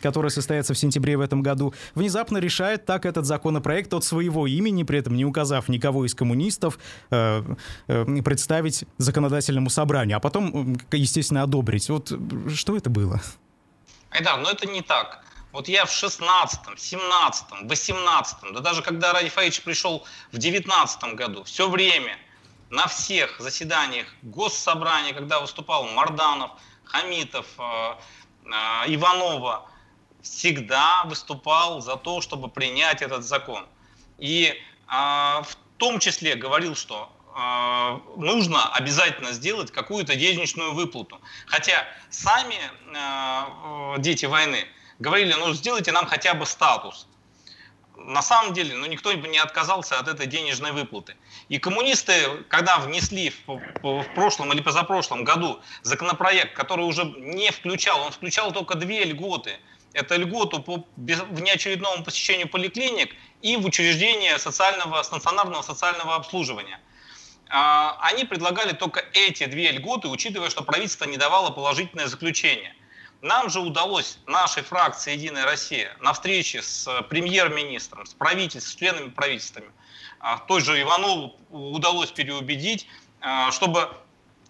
которая 0.00 0.30
состоится 0.30 0.74
в 0.74 0.78
сентябре 0.78 1.16
в 1.16 1.20
этом 1.20 1.42
году, 1.42 1.74
внезапно 1.94 2.38
решает 2.38 2.86
так 2.86 3.06
этот 3.06 3.24
законопроект 3.24 3.94
от 3.94 4.02
своего 4.02 4.48
имени, 4.48 4.82
при 4.82 4.98
этом 4.98 5.14
не 5.14 5.24
указав 5.24 5.68
никого 5.68 6.04
из 6.04 6.12
коммунистов, 6.12 6.80
э, 7.10 7.44
э, 7.86 8.22
представить 8.24 8.84
законодательному 8.98 9.70
собранию, 9.70 10.16
а 10.16 10.20
потом, 10.20 10.76
естественно, 10.90 11.44
одобрить. 11.44 11.88
Вот 11.88 12.12
что 12.52 12.76
это 12.76 12.90
было? 12.90 13.22
Айдар, 14.10 14.40
но 14.40 14.50
это 14.50 14.66
не 14.66 14.82
так. 14.82 15.22
Вот 15.52 15.68
я 15.68 15.84
в 15.84 15.90
16-м, 15.90 16.74
17-м, 16.74 17.68
18-м, 17.68 18.54
да 18.54 18.60
даже 18.60 18.82
когда 18.82 19.12
Ради 19.12 19.28
Фаич 19.28 19.62
пришел 19.62 20.04
в 20.32 20.38
19 20.38 21.14
году, 21.14 21.44
все 21.44 21.70
время 21.70 22.16
на 22.72 22.86
всех 22.86 23.38
заседаниях 23.38 24.06
госсобрания, 24.22 25.12
когда 25.12 25.40
выступал 25.40 25.84
Марданов, 25.88 26.52
Хамитов, 26.84 27.46
э, 27.58 27.94
Иванова, 28.86 29.70
всегда 30.22 31.04
выступал 31.04 31.82
за 31.82 31.96
то, 31.96 32.22
чтобы 32.22 32.48
принять 32.48 33.02
этот 33.02 33.24
закон. 33.24 33.66
И 34.18 34.58
а, 34.86 35.42
в 35.42 35.56
том 35.76 35.98
числе 35.98 36.34
говорил, 36.34 36.74
что 36.74 37.10
нужно 38.16 38.74
обязательно 38.74 39.32
сделать 39.32 39.70
какую-то 39.70 40.16
денежную 40.16 40.74
выплату. 40.74 41.18
Хотя 41.46 41.86
сами 42.10 42.56
дети 44.00 44.26
войны 44.26 44.66
говорили, 44.98 45.32
ну 45.32 45.54
сделайте 45.54 45.92
нам 45.92 46.06
хотя 46.06 46.34
бы 46.34 46.44
статус. 46.44 47.06
На 47.96 48.22
самом 48.22 48.52
деле, 48.52 48.74
ну 48.74 48.86
никто 48.86 49.12
бы 49.16 49.28
не 49.28 49.38
отказался 49.38 49.98
от 49.98 50.08
этой 50.08 50.26
денежной 50.26 50.72
выплаты. 50.72 51.16
И 51.48 51.58
коммунисты, 51.58 52.44
когда 52.48 52.78
внесли 52.78 53.32
в, 53.46 53.60
в 53.82 54.04
прошлом 54.14 54.52
или 54.52 54.60
позапрошлом 54.60 55.24
году 55.24 55.60
законопроект, 55.82 56.54
который 56.54 56.84
уже 56.84 57.04
не 57.04 57.50
включал, 57.50 58.00
он 58.00 58.12
включал 58.12 58.52
только 58.52 58.74
две 58.74 59.04
льготы– 59.04 59.58
это 59.92 60.16
льготу 60.16 60.62
по 60.62 60.86
внеочередному 60.96 62.04
посещению 62.04 62.48
поликлиник 62.48 63.14
и 63.42 63.56
в 63.56 63.66
учреждение 63.66 64.38
социального, 64.38 65.02
стационарного 65.02 65.62
социального 65.62 66.14
обслуживания. 66.14 66.80
А, 67.48 67.98
они 68.00 68.24
предлагали 68.24 68.72
только 68.72 69.04
эти 69.12 69.44
две 69.44 69.70
льготы, 69.72 70.08
учитывая, 70.08 70.48
что 70.48 70.62
правительство 70.62 71.04
не 71.04 71.18
давало 71.18 71.50
положительное 71.50 72.06
заключение. 72.06 72.74
Нам 73.22 73.50
же 73.50 73.60
удалось, 73.60 74.18
нашей 74.26 74.64
фракции 74.64 75.12
«Единая 75.12 75.44
Россия», 75.44 75.96
на 76.00 76.12
встрече 76.12 76.60
с 76.60 77.02
премьер-министром, 77.08 78.04
с 78.04 78.14
правительством, 78.14 78.72
с 78.72 78.74
членами 78.74 79.10
правительствами, 79.10 79.70
а, 80.18 80.38
той 80.38 80.60
же 80.60 80.80
Иванову 80.80 81.36
удалось 81.50 82.10
переубедить, 82.10 82.88
а, 83.20 83.52
чтобы 83.52 83.88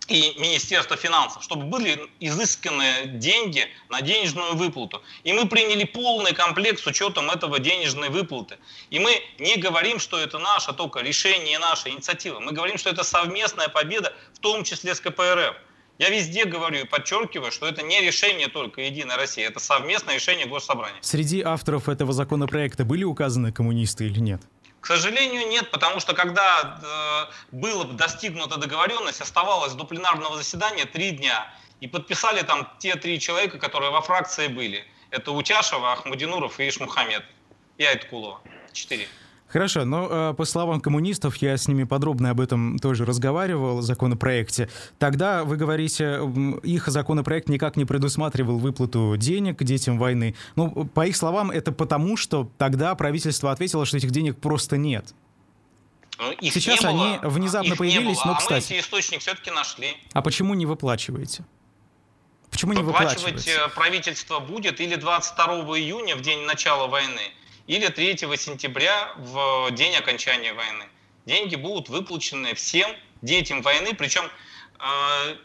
и 0.09 0.35
Министерство 0.39 0.97
финансов, 0.97 1.43
чтобы 1.43 1.65
были 1.65 2.11
изысканы 2.19 3.05
деньги 3.05 3.69
на 3.91 4.01
денежную 4.01 4.57
выплату. 4.57 5.03
И 5.23 5.35
мы 5.35 5.47
приняли 5.47 5.85
полный 5.85 6.33
комплект 6.33 6.81
с 6.81 6.87
учетом 6.87 7.31
этого 7.31 7.59
денежной 7.59 8.09
выплаты. 8.09 8.59
И 8.89 8.99
мы 8.99 9.23
не 9.39 9.57
говорим, 9.57 10.01
что 10.01 10.19
это 10.19 10.39
наше 10.39 10.73
только 10.73 11.01
решение, 11.01 11.59
наша 11.59 11.91
инициатива. 11.91 12.41
Мы 12.41 12.53
говорим, 12.53 12.79
что 12.79 12.89
это 12.89 13.05
совместная 13.05 13.69
победа, 13.69 14.15
в 14.35 14.39
том 14.39 14.65
числе 14.65 14.95
с 14.95 15.01
КПРФ. 15.01 15.57
Я 15.99 16.11
везде 16.11 16.45
говорю 16.45 16.81
и 16.81 16.85
подчеркиваю, 16.85 17.53
что 17.53 17.67
это 17.67 17.83
не 17.83 18.01
решение 18.01 18.49
только 18.49 18.81
Единой 18.81 19.17
России, 19.17 19.45
это 19.45 19.61
совместное 19.61 20.17
решение 20.17 20.47
Госсобрания. 20.47 20.99
Среди 21.01 21.43
авторов 21.43 21.89
этого 21.89 22.13
законопроекта 22.13 22.85
были 22.85 23.05
указаны 23.05 23.53
коммунисты 23.53 24.07
или 24.07 24.19
нет? 24.19 24.43
К 24.81 24.87
сожалению, 24.87 25.49
нет, 25.49 25.71
потому 25.71 26.01
что 26.01 26.13
когда 26.13 27.29
э, 27.31 27.57
была 27.57 27.85
достигнута 27.85 28.59
договоренность, 28.59 29.21
оставалось 29.21 29.75
до 29.75 29.85
пленарного 29.85 30.37
заседания 30.37 30.87
три 30.87 31.13
дня. 31.13 31.55
И 31.81 31.87
подписали 31.89 32.43
там 32.43 32.69
те 32.79 32.95
три 32.97 33.19
человека, 33.21 33.59
которые 33.59 33.91
во 33.91 34.01
фракции 34.03 34.49
были. 34.49 34.85
Это 35.11 35.33
Утяшева, 35.33 35.93
Ахмадинуров 35.93 36.59
и 36.59 36.69
Ишмухамед. 36.69 37.25
И 37.79 37.85
Айткулова. 37.85 38.41
Четыре. 38.73 39.07
Хорошо, 39.53 39.85
но 39.85 40.09
э, 40.31 40.35
по 40.35 40.47
словам 40.47 40.81
коммунистов, 40.81 41.37
я 41.37 41.59
с 41.59 41.69
ними 41.69 41.85
подробно 41.85 42.31
об 42.31 42.41
этом 42.41 42.79
тоже 42.79 43.05
разговаривал, 43.05 43.79
о 43.79 43.83
законопроекте. 43.83 44.71
Тогда, 44.99 45.45
вы 45.45 45.57
говорите, 45.57 46.21
их 46.63 46.89
законопроект 46.89 47.51
никак 47.51 47.77
не 47.77 47.85
предусматривал 47.85 48.57
выплату 48.57 49.15
денег 49.19 49.63
детям 49.63 49.99
войны. 49.99 50.35
Ну, 50.57 50.87
по 50.87 51.07
их 51.07 51.17
словам, 51.17 51.51
это 51.51 51.71
потому, 51.71 52.17
что 52.17 52.51
тогда 52.57 52.95
правительство 52.95 53.53
ответило, 53.53 53.85
что 53.85 53.99
этих 53.99 54.11
денег 54.11 54.39
просто 54.39 54.79
нет. 54.79 55.15
Ну, 56.19 56.33
их 56.33 56.55
Сейчас 56.55 56.81
не 56.81 56.89
они 56.89 57.19
было, 57.19 57.29
внезапно 57.29 57.73
их 57.73 57.79
появились, 57.79 58.25
но, 58.25 58.37
кстати... 58.37 58.73
А 58.73 58.73
мы 58.73 58.79
эти 58.79 58.85
источник 58.87 59.21
все-таки 59.21 59.51
нашли. 59.51 59.89
А 60.15 60.23
почему 60.23 60.55
не 60.55 60.65
выплачиваете? 60.65 61.45
Почему 62.51 62.73
не 62.73 62.83
выплачивать 62.83 63.47
э, 63.47 63.69
правительство 63.75 64.39
будет 64.41 64.81
или 64.81 64.95
22 64.95 65.47
июня, 65.79 66.17
в 66.17 66.23
день 66.23 66.47
начала 66.47 66.87
войны, 66.87 67.33
или 67.67 67.89
3 67.89 68.19
сентября 68.37 69.13
в 69.17 69.71
день 69.73 69.95
окончания 69.95 70.53
войны. 70.53 70.85
Деньги 71.27 71.57
будут 71.57 71.89
выплачены 71.89 72.55
всем 72.55 72.95
детям 73.23 73.63
войны, 73.63 73.95
причем 73.95 74.31
э, 74.79 75.37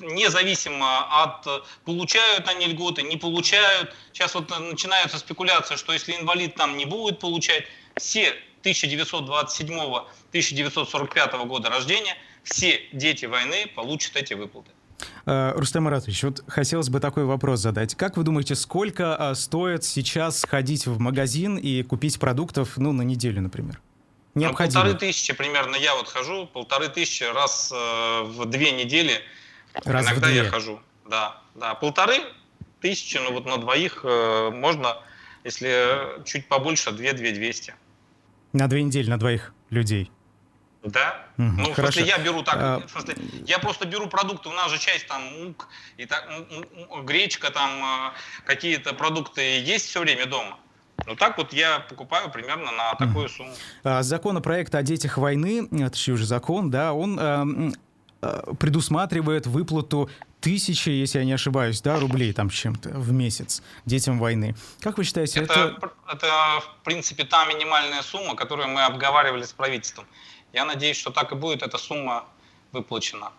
независимо 0.00 1.22
от 1.22 1.46
получают 1.84 2.48
они 2.48 2.66
льготы, 2.66 3.02
не 3.02 3.16
получают. 3.16 3.94
Сейчас 4.12 4.34
вот 4.34 4.50
начинаются 4.50 5.18
спекуляции, 5.18 5.76
что 5.76 5.92
если 5.92 6.16
инвалид 6.16 6.56
там 6.56 6.76
не 6.76 6.84
будет 6.84 7.20
получать, 7.20 7.64
все 7.96 8.34
1927-1945 8.62 11.46
года 11.46 11.70
рождения, 11.70 12.16
все 12.42 12.82
дети 12.92 13.26
войны 13.26 13.68
получат 13.74 14.16
эти 14.16 14.34
выплаты. 14.34 14.70
Э, 15.26 15.52
Рустам 15.56 15.84
Маратович, 15.84 16.24
вот 16.24 16.44
хотелось 16.46 16.88
бы 16.88 17.00
такой 17.00 17.24
вопрос 17.24 17.60
задать. 17.60 17.94
Как 17.94 18.16
вы 18.16 18.24
думаете, 18.24 18.54
сколько 18.54 19.16
а, 19.16 19.34
стоит 19.34 19.84
сейчас 19.84 20.44
ходить 20.48 20.86
в 20.86 20.98
магазин 20.98 21.56
и 21.56 21.82
купить 21.82 22.18
продуктов, 22.18 22.76
ну, 22.76 22.92
на 22.92 23.02
неделю, 23.02 23.42
например? 23.42 23.80
Необходимо. 24.34 24.84
Ну, 24.84 24.90
полторы 24.90 24.98
тысячи 24.98 25.32
примерно 25.32 25.76
я 25.76 25.94
вот 25.96 26.08
хожу, 26.08 26.46
полторы 26.46 26.88
тысячи 26.88 27.24
раз 27.24 27.72
э, 27.72 28.22
в 28.24 28.46
две 28.46 28.72
недели. 28.72 29.20
Раз 29.84 30.06
Иногда 30.06 30.26
в 30.28 30.30
две. 30.30 30.42
я 30.42 30.50
хожу. 30.50 30.80
Да, 31.08 31.42
да, 31.54 31.74
полторы 31.74 32.20
тысячи, 32.80 33.16
ну 33.18 33.32
вот 33.32 33.46
на 33.46 33.58
двоих 33.58 34.00
э, 34.04 34.50
можно, 34.50 34.96
если 35.44 36.24
чуть 36.24 36.48
побольше, 36.48 36.92
две-две 36.92 37.32
двести. 37.32 37.74
На 38.52 38.68
две 38.68 38.82
недели, 38.82 39.10
на 39.10 39.18
двоих 39.18 39.52
людей? 39.70 40.10
Да. 40.82 41.26
Угу, 41.36 41.46
ну, 41.46 41.74
хорошо. 41.74 41.90
в 41.90 41.94
смысле, 41.94 42.04
я 42.06 42.18
беру 42.18 42.42
так, 42.42 42.56
а... 42.58 42.78
в 42.86 42.90
смысле, 42.90 43.16
я 43.46 43.58
просто 43.58 43.86
беру 43.86 44.06
продукты, 44.06 44.48
у 44.48 44.52
нас 44.52 44.70
же 44.70 44.78
часть 44.78 45.06
там 45.06 45.22
мук, 45.22 45.68
и 45.98 46.06
так, 46.06 46.26
гречка, 47.04 47.50
там 47.50 47.70
а, 47.84 48.14
какие-то 48.46 48.94
продукты 48.94 49.42
есть 49.60 49.86
все 49.86 50.00
время 50.00 50.26
дома. 50.26 50.58
Ну 51.06 51.16
так 51.16 51.36
вот 51.38 51.52
я 51.52 51.80
покупаю 51.80 52.30
примерно 52.30 52.72
на 52.72 52.94
такую 52.94 53.28
сумму. 53.28 53.52
А, 53.84 54.02
законопроект 54.02 54.74
о 54.74 54.82
детях 54.82 55.18
войны, 55.18 55.68
точнее 55.68 56.14
уже 56.14 56.24
закон, 56.24 56.70
да, 56.70 56.92
он 56.92 57.74
предусматривает 58.58 59.46
выплату 59.46 60.10
тысячи, 60.40 60.88
если 60.88 61.18
я 61.18 61.24
не 61.24 61.32
ошибаюсь, 61.32 61.80
да, 61.80 61.98
рублей 61.98 62.32
там 62.32 62.50
чем-то 62.50 62.90
в 62.90 63.12
месяц 63.12 63.62
детям 63.84 64.18
войны. 64.18 64.54
Как 64.80 64.98
вы 64.98 65.04
считаете, 65.04 65.40
это... 65.40 65.76
Это, 65.76 65.92
это 66.06 66.26
в 66.60 66.84
принципе, 66.84 67.24
та 67.24 67.44
минимальная 67.46 68.02
сумма, 68.02 68.34
которую 68.34 68.68
мы 68.68 68.82
обговаривали 68.84 69.42
с 69.42 69.52
правительством. 69.52 70.06
Я 70.52 70.64
надеюсь, 70.64 70.96
что 70.96 71.10
так 71.10 71.32
и 71.32 71.34
будет 71.34 71.62
эта 71.62 71.78
сумма 71.78 72.24
выплачена. 72.72 73.32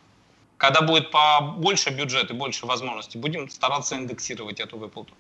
Когда 0.58 0.82
будет 0.82 1.12
побольше 1.12 1.90
бюджет 1.90 2.30
и 2.32 2.34
больше 2.34 2.66
возможностей, 2.66 3.18
будем 3.18 3.50
стараться 3.50 3.96
индексировать 3.96 4.60
эту 4.60 4.78
выплату. 4.78 5.14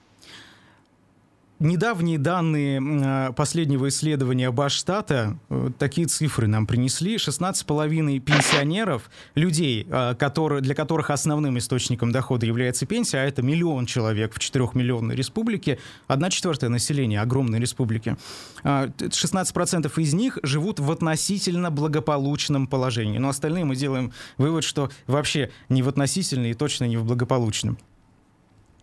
Недавние 1.63 2.17
данные 2.17 2.81
а, 2.81 3.33
последнего 3.33 3.87
исследования 3.87 4.49
Баштата 4.49 5.37
э, 5.47 5.69
такие 5.77 6.07
цифры 6.07 6.47
нам 6.47 6.65
принесли. 6.65 7.17
16,5 7.17 8.17
пенсионеров, 8.17 9.11
людей, 9.35 9.85
а, 9.91 10.15
которые, 10.15 10.63
для 10.63 10.73
которых 10.73 11.11
основным 11.11 11.59
источником 11.59 12.11
дохода 12.11 12.47
является 12.47 12.87
пенсия, 12.87 13.19
а 13.19 13.25
это 13.25 13.43
миллион 13.43 13.85
человек 13.85 14.33
в 14.33 14.39
4-миллионной 14.39 15.13
республике, 15.13 15.77
одна 16.07 16.31
четвертая 16.31 16.71
населения 16.71 17.21
огромной 17.21 17.59
республики. 17.59 18.17
16% 18.63 19.91
а, 19.95 20.01
из 20.01 20.13
них 20.15 20.39
живут 20.41 20.79
в 20.79 20.91
относительно 20.91 21.69
благополучном 21.69 22.65
положении. 22.65 23.19
Но 23.19 23.29
остальные 23.29 23.65
мы 23.65 23.75
делаем 23.75 24.13
вывод, 24.39 24.63
что 24.63 24.89
вообще 25.05 25.51
не 25.69 25.83
в 25.83 25.89
относительно 25.89 26.47
и 26.47 26.55
точно 26.55 26.85
не 26.85 26.97
в 26.97 27.05
благополучном. 27.05 27.77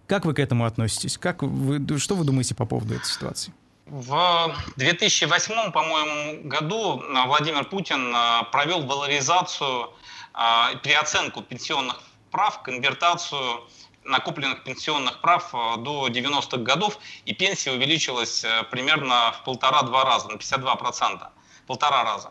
Как 0.09 0.25
вы 0.25 0.33
к 0.33 0.39
этому 0.39 0.65
относитесь? 0.65 1.19
Как 1.19 1.43
вы, 1.43 1.99
что 1.99 2.15
вы 2.15 2.25
думаете 2.25 2.55
по 2.55 2.65
поводу 2.65 2.95
этой 2.95 3.05
ситуации? 3.05 3.53
В 3.85 4.55
2008, 4.77 5.71
по-моему, 5.71 6.49
году 6.49 7.01
э, 7.01 7.27
Владимир 7.27 7.65
Путин 7.65 8.15
э, 8.15 8.45
провел 8.51 8.87
валоризацию, 8.87 9.91
э, 10.35 10.79
переоценку 10.83 11.43
пенсионных 11.43 12.01
прав, 12.31 12.63
конвертацию 12.63 13.69
накопленных 14.05 14.65
пенсионных 14.65 15.21
прав 15.21 15.53
до 15.53 16.09
90-х 16.09 16.57
годов, 16.59 16.99
и 17.27 17.35
пенсия 17.35 17.73
увеличилась 17.73 18.43
примерно 18.71 19.33
в 19.33 19.45
полтора-два 19.45 20.05
раза, 20.05 20.29
на 20.29 20.37
52%, 20.37 21.29
полтора 21.67 22.05
раза. 22.05 22.31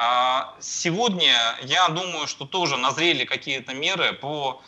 А 0.00 0.54
сегодня 0.60 1.34
я 1.62 1.88
думаю, 1.88 2.28
что 2.28 2.44
тоже 2.44 2.76
назрели 2.76 3.24
какие-то 3.24 3.74
меры 3.74 4.12
по 4.12 4.62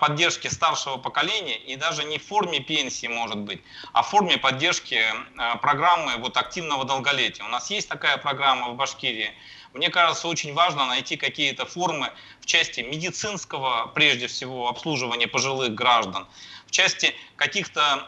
поддержки 0.00 0.48
старшего 0.48 0.96
поколения 0.96 1.56
и 1.56 1.76
даже 1.76 2.04
не 2.04 2.18
в 2.18 2.26
форме 2.26 2.60
пенсии 2.60 3.06
может 3.06 3.38
быть, 3.38 3.62
а 3.92 4.02
в 4.02 4.08
форме 4.08 4.36
поддержки 4.36 4.94
э, 4.94 5.58
программы 5.60 6.16
вот 6.18 6.36
активного 6.36 6.84
долголетия. 6.84 7.44
У 7.44 7.48
нас 7.48 7.70
есть 7.70 7.88
такая 7.88 8.18
программа 8.18 8.68
в 8.68 8.76
Башкирии. 8.76 9.32
Мне 9.72 9.90
кажется, 9.90 10.28
очень 10.28 10.54
важно 10.54 10.86
найти 10.86 11.16
какие-то 11.16 11.66
формы 11.66 12.12
в 12.40 12.46
части 12.46 12.80
медицинского, 12.80 13.86
прежде 13.94 14.26
всего, 14.26 14.68
обслуживания 14.68 15.26
пожилых 15.26 15.74
граждан, 15.74 16.26
в 16.66 16.70
части 16.70 17.14
каких-то 17.36 18.06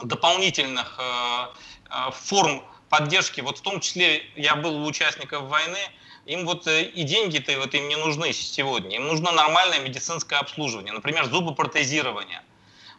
э, 0.00 0.04
дополнительных 0.04 0.98
э, 0.98 1.46
э, 1.90 2.10
форм 2.12 2.64
поддержки. 2.88 3.40
Вот 3.40 3.58
в 3.58 3.62
том 3.62 3.80
числе 3.80 4.24
я 4.34 4.56
был 4.56 4.82
у 4.82 4.86
участников 4.86 5.42
войны, 5.44 5.78
им 6.26 6.46
вот 6.46 6.66
э, 6.66 6.84
и 6.84 7.02
деньги-то 7.02 7.58
вот 7.58 7.74
им 7.74 7.88
не 7.88 7.96
нужны 7.96 8.32
сегодня. 8.32 8.96
Им 8.96 9.06
нужно 9.06 9.32
нормальное 9.32 9.80
медицинское 9.80 10.36
обслуживание, 10.36 10.92
например, 10.92 11.26
зубопротезирование. 11.26 12.42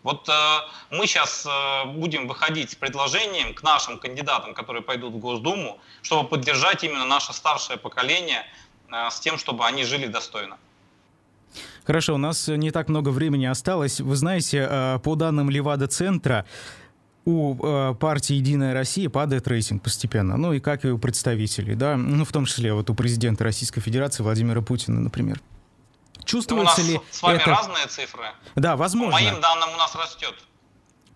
Вот 0.03 0.27
э, 0.29 0.57
мы 0.89 1.05
сейчас 1.07 1.45
э, 1.45 1.85
будем 1.85 2.27
выходить 2.27 2.71
с 2.71 2.75
предложением 2.75 3.53
к 3.53 3.63
нашим 3.63 3.99
кандидатам, 3.99 4.53
которые 4.53 4.81
пойдут 4.81 5.13
в 5.13 5.17
Госдуму, 5.17 5.79
чтобы 6.01 6.27
поддержать 6.27 6.83
именно 6.83 7.05
наше 7.05 7.33
старшее 7.33 7.77
поколение 7.77 8.45
э, 8.91 9.09
с 9.09 9.19
тем, 9.19 9.37
чтобы 9.37 9.65
они 9.65 9.83
жили 9.83 10.07
достойно. 10.07 10.57
Хорошо, 11.85 12.15
у 12.15 12.17
нас 12.17 12.47
не 12.47 12.71
так 12.71 12.89
много 12.89 13.09
времени 13.09 13.45
осталось. 13.45 14.01
Вы 14.01 14.15
знаете, 14.15 14.67
э, 14.69 14.99
по 15.03 15.15
данным 15.15 15.49
Левада-центра, 15.49 16.45
у 17.25 17.55
э, 17.63 17.95
партии 17.95 18.33
«Единая 18.33 18.73
Россия» 18.73 19.09
падает 19.09 19.47
рейтинг 19.47 19.83
постепенно, 19.83 20.37
ну 20.37 20.53
и 20.53 20.59
как 20.59 20.85
и 20.85 20.89
у 20.89 20.97
представителей, 20.97 21.75
да, 21.75 21.95
ну 21.95 22.25
в 22.25 22.31
том 22.31 22.45
числе 22.45 22.73
вот 22.73 22.89
у 22.89 22.95
президента 22.95 23.43
Российской 23.43 23.81
Федерации 23.81 24.23
Владимира 24.23 24.61
Путина, 24.61 24.99
например. 24.99 25.39
Чувствуется 26.25 26.81
ли 26.81 26.99
с 27.09 27.21
вами 27.21 27.37
это... 27.37 27.49
разные 27.49 27.87
цифры? 27.87 28.25
Да, 28.55 28.75
возможно. 28.75 29.17
По 29.17 29.23
моим 29.23 29.41
данным 29.41 29.69
у 29.73 29.77
нас 29.77 29.95
растет. 29.95 30.35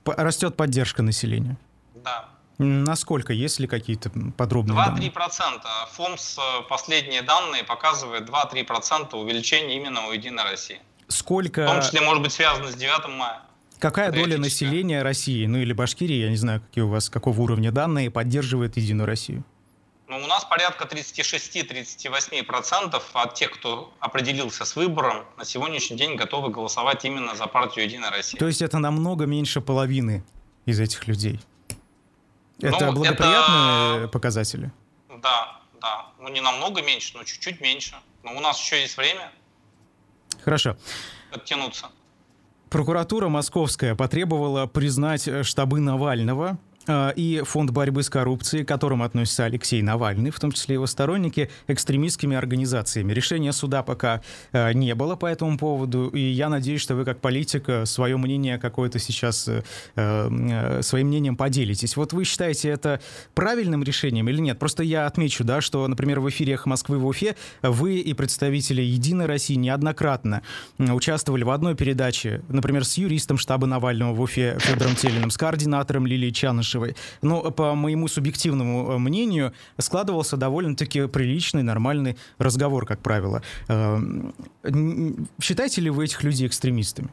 По 0.03 0.13
растет 0.15 0.55
поддержка 0.55 1.01
населения? 1.03 1.57
Да. 1.95 2.29
Насколько? 2.57 3.33
Есть 3.33 3.59
ли 3.59 3.67
какие-то 3.67 4.11
подробные 4.37 4.77
2-3%. 4.77 5.11
процента. 5.11 5.67
ФОМС 5.93 6.37
э, 6.37 6.61
последние 6.69 7.21
данные 7.21 7.63
показывают 7.63 8.29
2-3% 8.29 9.15
увеличения 9.15 9.75
именно 9.75 10.07
у 10.07 10.11
«Единой 10.11 10.43
России». 10.43 10.79
Сколько... 11.07 11.63
В 11.63 11.67
том 11.67 11.81
числе, 11.81 12.01
может 12.01 12.23
быть, 12.23 12.31
связано 12.31 12.71
с 12.71 12.75
9 12.75 13.09
мая. 13.09 13.41
Какая 13.79 14.11
доля 14.11 14.37
населения 14.37 15.03
России, 15.03 15.45
ну 15.45 15.57
или 15.57 15.73
Башкирии, 15.73 16.15
я 16.15 16.29
не 16.29 16.37
знаю, 16.37 16.61
какие 16.61 16.83
у 16.83 16.89
вас, 16.89 17.09
какого 17.09 17.41
уровня 17.41 17.71
данные, 17.71 18.09
поддерживает 18.09 18.77
Единую 18.77 19.07
Россию? 19.07 19.43
Ну, 20.07 20.17
у 20.17 20.27
нас 20.27 20.45
порядка 20.45 20.85
36-38% 20.85 23.01
от 23.13 23.33
тех, 23.33 23.51
кто 23.51 23.91
определился 23.99 24.63
с 24.63 24.75
выбором, 24.75 25.25
на 25.37 25.45
сегодняшний 25.45 25.97
день 25.97 26.15
готовы 26.15 26.51
голосовать 26.51 27.03
именно 27.05 27.35
за 27.35 27.47
партию 27.47 27.85
«Единая 27.85 28.11
Россия». 28.11 28.39
То 28.39 28.45
есть 28.47 28.61
это 28.61 28.77
намного 28.77 29.25
меньше 29.25 29.61
половины 29.61 30.23
из 30.65 30.79
этих 30.79 31.07
людей? 31.07 31.39
Это 32.61 32.85
ну, 32.85 32.93
благоприятные 32.93 34.03
это... 34.03 34.09
показатели? 34.09 34.71
Да, 35.21 35.59
да. 35.81 36.11
Ну, 36.19 36.29
не 36.29 36.41
намного 36.41 36.83
меньше, 36.83 37.17
но 37.17 37.23
чуть-чуть 37.23 37.59
меньше. 37.59 37.95
Но 38.23 38.35
у 38.35 38.39
нас 38.39 38.59
еще 38.59 38.81
есть 38.81 38.97
время. 38.97 39.31
Хорошо. 40.43 40.77
Оттянуться. 41.31 41.89
Прокуратура 42.75 43.29
московская 43.29 43.95
потребовала 43.95 44.65
признать 44.65 45.29
штабы 45.45 45.79
Навального. 45.79 46.59
Э, 46.59 46.74
и 46.87 47.41
фонд 47.45 47.71
борьбы 47.71 48.03
с 48.03 48.09
коррупцией, 48.09 48.63
к 48.63 48.67
которому 48.67 49.03
относится 49.03 49.45
Алексей 49.45 49.81
Навальный, 49.81 50.31
в 50.31 50.39
том 50.39 50.51
числе 50.51 50.73
его 50.73 50.87
сторонники, 50.87 51.49
экстремистскими 51.67 52.35
организациями. 52.35 53.13
Решения 53.13 53.53
суда 53.53 53.83
пока 53.83 54.21
э, 54.51 54.73
не 54.73 54.93
было 54.95 55.15
по 55.15 55.25
этому 55.25 55.57
поводу, 55.57 56.07
и 56.07 56.19
я 56.19 56.49
надеюсь, 56.49 56.81
что 56.81 56.95
вы 56.95 57.05
как 57.05 57.21
политик 57.21 57.69
э, 57.69 57.85
свое 57.85 58.17
мнение 58.17 58.57
какое-то 58.57 58.99
сейчас, 58.99 59.49
своим 59.95 61.07
мнением 61.07 61.35
поделитесь. 61.35 61.95
Вот 61.97 62.13
вы 62.13 62.23
считаете 62.25 62.69
это 62.69 62.99
правильным 63.33 63.83
решением 63.83 64.29
или 64.29 64.39
нет? 64.39 64.59
Просто 64.59 64.83
я 64.83 65.05
отмечу, 65.05 65.43
да, 65.43 65.61
что, 65.61 65.87
например, 65.87 66.19
в 66.19 66.29
эфире 66.29 66.59
Москвы 66.65 66.97
в 66.97 67.05
Уфе 67.05 67.35
вы 67.61 67.99
и 67.99 68.13
представители 68.13 68.81
«Единой 68.81 69.25
России» 69.25 69.55
неоднократно 69.55 70.41
участвовали 70.77 71.43
в 71.43 71.49
одной 71.49 71.75
передаче, 71.75 72.41
например, 72.49 72.85
с 72.85 72.97
юристом 72.97 73.37
штаба 73.37 73.67
Навального 73.67 74.13
в 74.13 74.21
Уфе 74.21 74.57
Федором 74.59 74.95
Телиным, 74.95 75.29
с 75.29 75.37
координатором 75.37 76.07
Лилией 76.07 76.33
Чанышевой, 76.33 76.74
Куйбышевой. 76.75 76.95
Но, 77.21 77.51
по 77.51 77.75
моему 77.75 78.07
субъективному 78.07 78.93
э, 78.93 78.97
мнению, 78.97 79.53
складывался 79.77 80.37
довольно-таки 80.37 81.07
приличный, 81.07 81.63
нормальный 81.63 82.17
разговор, 82.37 82.85
как 82.85 83.01
правило. 83.01 83.41
Э, 83.67 83.97
считаете 85.41 85.81
ли 85.81 85.89
вы 85.89 86.05
этих 86.05 86.23
людей 86.23 86.47
экстремистами? 86.47 87.09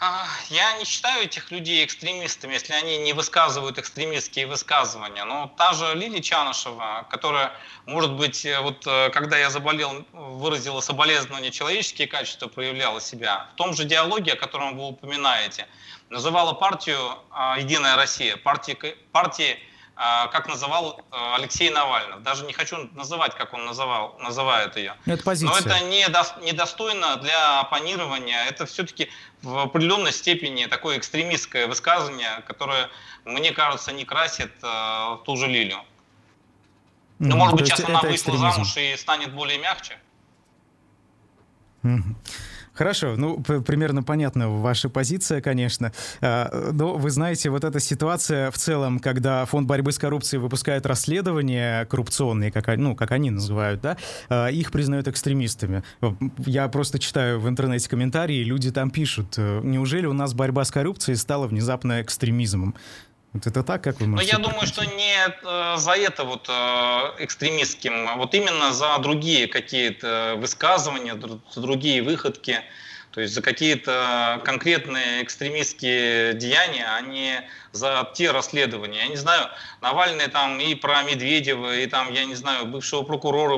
А, 0.00 0.26
я 0.50 0.76
не 0.78 0.84
считаю 0.84 1.24
этих 1.24 1.50
людей 1.50 1.82
экстремистами, 1.82 2.52
если 2.52 2.74
они 2.74 2.98
не 2.98 3.14
высказывают 3.14 3.78
экстремистские 3.78 4.46
высказывания. 4.46 5.24
Но 5.24 5.54
та 5.56 5.72
же 5.72 5.94
Лили 5.94 6.20
Чанышева, 6.20 7.06
которая, 7.10 7.52
может 7.86 8.12
быть, 8.12 8.44
э, 8.44 8.60
вот 8.60 8.84
когда 8.84 9.38
я 9.38 9.50
заболел, 9.50 10.04
выразила 10.12 10.80
соболезнования, 10.80 11.50
человеческие 11.50 12.06
качества 12.06 12.48
проявляла 12.48 13.00
себя, 13.00 13.46
в 13.54 13.56
том 13.56 13.72
же 13.72 13.84
диалоге, 13.84 14.32
о 14.32 14.36
котором 14.36 14.76
вы 14.76 14.88
упоминаете– 14.88 15.66
называла 16.10 16.52
партию 16.52 16.98
а, 17.30 17.58
«Единая 17.58 17.96
Россия», 17.96 18.36
партии, 18.36 18.76
партии 19.12 19.58
а, 19.96 20.26
как 20.28 20.48
называл 20.48 21.00
а, 21.10 21.36
Алексей 21.36 21.70
Навальный. 21.70 22.18
Даже 22.20 22.44
не 22.44 22.52
хочу 22.52 22.88
называть, 22.94 23.34
как 23.34 23.54
он 23.54 23.64
называл, 23.64 24.16
называет 24.20 24.76
ее. 24.76 24.94
Это 25.06 25.22
позиция. 25.22 25.52
Но 25.52 25.58
это 25.58 25.80
не 25.84 26.04
недостойно 26.46 27.16
для 27.16 27.60
оппонирования. 27.60 28.44
Это 28.44 28.66
все-таки 28.66 29.08
в 29.42 29.58
определенной 29.58 30.12
степени 30.12 30.66
такое 30.66 30.98
экстремистское 30.98 31.66
высказывание, 31.66 32.42
которое, 32.46 32.90
мне 33.24 33.52
кажется, 33.52 33.92
не 33.92 34.04
красит 34.04 34.52
ту 35.24 35.36
же 35.36 35.46
Лилию. 35.46 35.80
Ну, 37.20 37.36
может 37.36 37.56
быть, 37.56 37.66
сейчас 37.66 37.84
она 37.84 38.00
вышла 38.00 38.36
замуж 38.36 38.76
и 38.76 38.96
станет 38.96 39.32
более 39.32 39.58
мягче. 39.58 39.98
Хорошо, 42.74 43.14
ну, 43.16 43.40
примерно 43.40 44.02
понятна 44.02 44.48
ваша 44.48 44.88
позиция, 44.88 45.40
конечно. 45.40 45.92
А, 46.20 46.70
но 46.72 46.94
вы 46.94 47.10
знаете, 47.10 47.50
вот 47.50 47.62
эта 47.62 47.78
ситуация 47.78 48.50
в 48.50 48.58
целом, 48.58 48.98
когда 48.98 49.44
Фонд 49.44 49.68
борьбы 49.68 49.92
с 49.92 49.98
коррупцией 49.98 50.40
выпускает 50.40 50.84
расследования 50.84 51.84
коррупционные, 51.86 52.50
как, 52.50 52.76
ну, 52.76 52.96
как 52.96 53.12
они 53.12 53.30
называют, 53.30 53.80
да, 53.80 53.96
а, 54.28 54.48
их 54.48 54.72
признают 54.72 55.06
экстремистами. 55.06 55.84
Я 56.38 56.68
просто 56.68 56.98
читаю 56.98 57.38
в 57.38 57.48
интернете 57.48 57.88
комментарии, 57.88 58.42
люди 58.42 58.72
там 58.72 58.90
пишут, 58.90 59.36
неужели 59.38 60.06
у 60.06 60.12
нас 60.12 60.34
борьба 60.34 60.64
с 60.64 60.70
коррупцией 60.70 61.16
стала 61.16 61.46
внезапно 61.46 62.02
экстремизмом? 62.02 62.74
Вот 63.34 63.48
это 63.48 63.64
так, 63.64 63.82
как 63.82 64.00
вы 64.00 64.06
можете? 64.06 64.36
Но 64.36 64.42
я 64.42 64.48
думаю, 64.48 64.66
что 64.66 64.84
не 64.84 65.16
э, 65.26 65.76
за 65.76 65.92
это 65.92 66.22
вот 66.22 66.48
э, 66.48 66.52
экстремистским, 67.18 68.08
а 68.08 68.14
вот 68.14 68.32
именно 68.32 68.72
за 68.72 68.96
другие 68.98 69.48
какие-то 69.48 70.36
высказывания, 70.38 71.14
другие 71.56 72.00
выходки. 72.02 72.60
То 73.10 73.20
есть 73.20 73.34
за 73.34 73.42
какие-то 73.42 74.40
конкретные 74.44 75.22
экстремистские 75.22 76.34
деяния, 76.34 76.86
а 76.96 77.00
не 77.00 77.48
за 77.72 78.08
те 78.14 78.30
расследования. 78.30 78.98
Я 79.02 79.08
не 79.08 79.16
знаю, 79.16 79.48
Навальный 79.80 80.28
там 80.28 80.58
и 80.60 80.74
про 80.76 81.02
Медведева, 81.02 81.76
и 81.76 81.86
там, 81.86 82.12
я 82.12 82.24
не 82.24 82.34
знаю, 82.34 82.66
бывшего 82.66 83.02
прокурора 83.02 83.56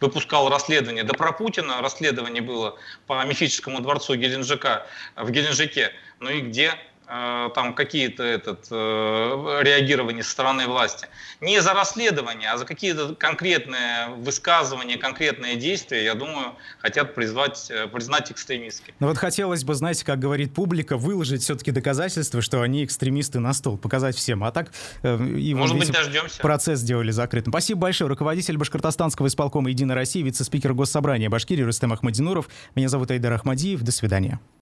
выпускал 0.00 0.48
расследование. 0.48 1.02
Да 1.04 1.12
про 1.14 1.32
Путина 1.32 1.80
расследование 1.82 2.42
было 2.42 2.78
по 3.06 3.24
мифическому 3.24 3.80
дворцу 3.80 4.16
Геленджика 4.16 4.86
в 5.16 5.30
Геленджике. 5.30 5.92
Ну 6.20 6.30
и 6.30 6.40
где? 6.40 6.74
Э, 7.14 7.50
там 7.54 7.74
какие-то 7.74 8.22
этот, 8.22 8.68
э, 8.70 9.60
реагирования 9.62 10.22
со 10.22 10.30
стороны 10.30 10.66
власти. 10.66 11.08
Не 11.42 11.60
за 11.60 11.74
расследование, 11.74 12.48
а 12.48 12.56
за 12.56 12.64
какие-то 12.64 13.14
конкретные 13.14 14.08
высказывания, 14.16 14.96
конкретные 14.96 15.56
действия, 15.56 16.04
я 16.04 16.14
думаю, 16.14 16.54
хотят 16.78 17.14
призвать, 17.14 17.70
э, 17.70 17.86
признать 17.86 18.32
экстремистскими. 18.32 18.94
Ну 18.98 19.08
вот 19.08 19.18
хотелось 19.18 19.62
бы, 19.62 19.74
знаете, 19.74 20.06
как 20.06 20.20
говорит 20.20 20.54
публика, 20.54 20.96
выложить 20.96 21.42
все-таки 21.42 21.70
доказательства, 21.70 22.40
что 22.40 22.62
они 22.62 22.82
экстремисты 22.82 23.40
на 23.40 23.52
стол, 23.52 23.76
показать 23.76 24.16
всем. 24.16 24.42
А 24.42 24.50
так 24.50 24.70
и 25.02 25.54
Может 25.54 25.76
быть, 25.76 25.92
дождемся. 25.92 26.40
процесс 26.40 26.80
сделали 26.80 27.10
закрытым. 27.10 27.52
Спасибо 27.52 27.80
большое. 27.80 28.08
Руководитель 28.08 28.56
Башкортостанского 28.56 29.26
исполкома 29.26 29.68
«Единой 29.68 29.96
России», 29.96 30.22
вице-спикер 30.22 30.72
Госсобрания 30.72 31.28
Башкирии 31.28 31.62
Рустем 31.62 31.92
Ахмадинуров. 31.92 32.48
Меня 32.74 32.88
зовут 32.88 33.10
Айдар 33.10 33.34
Ахмадиев. 33.34 33.82
До 33.82 33.92
свидания. 33.92 34.40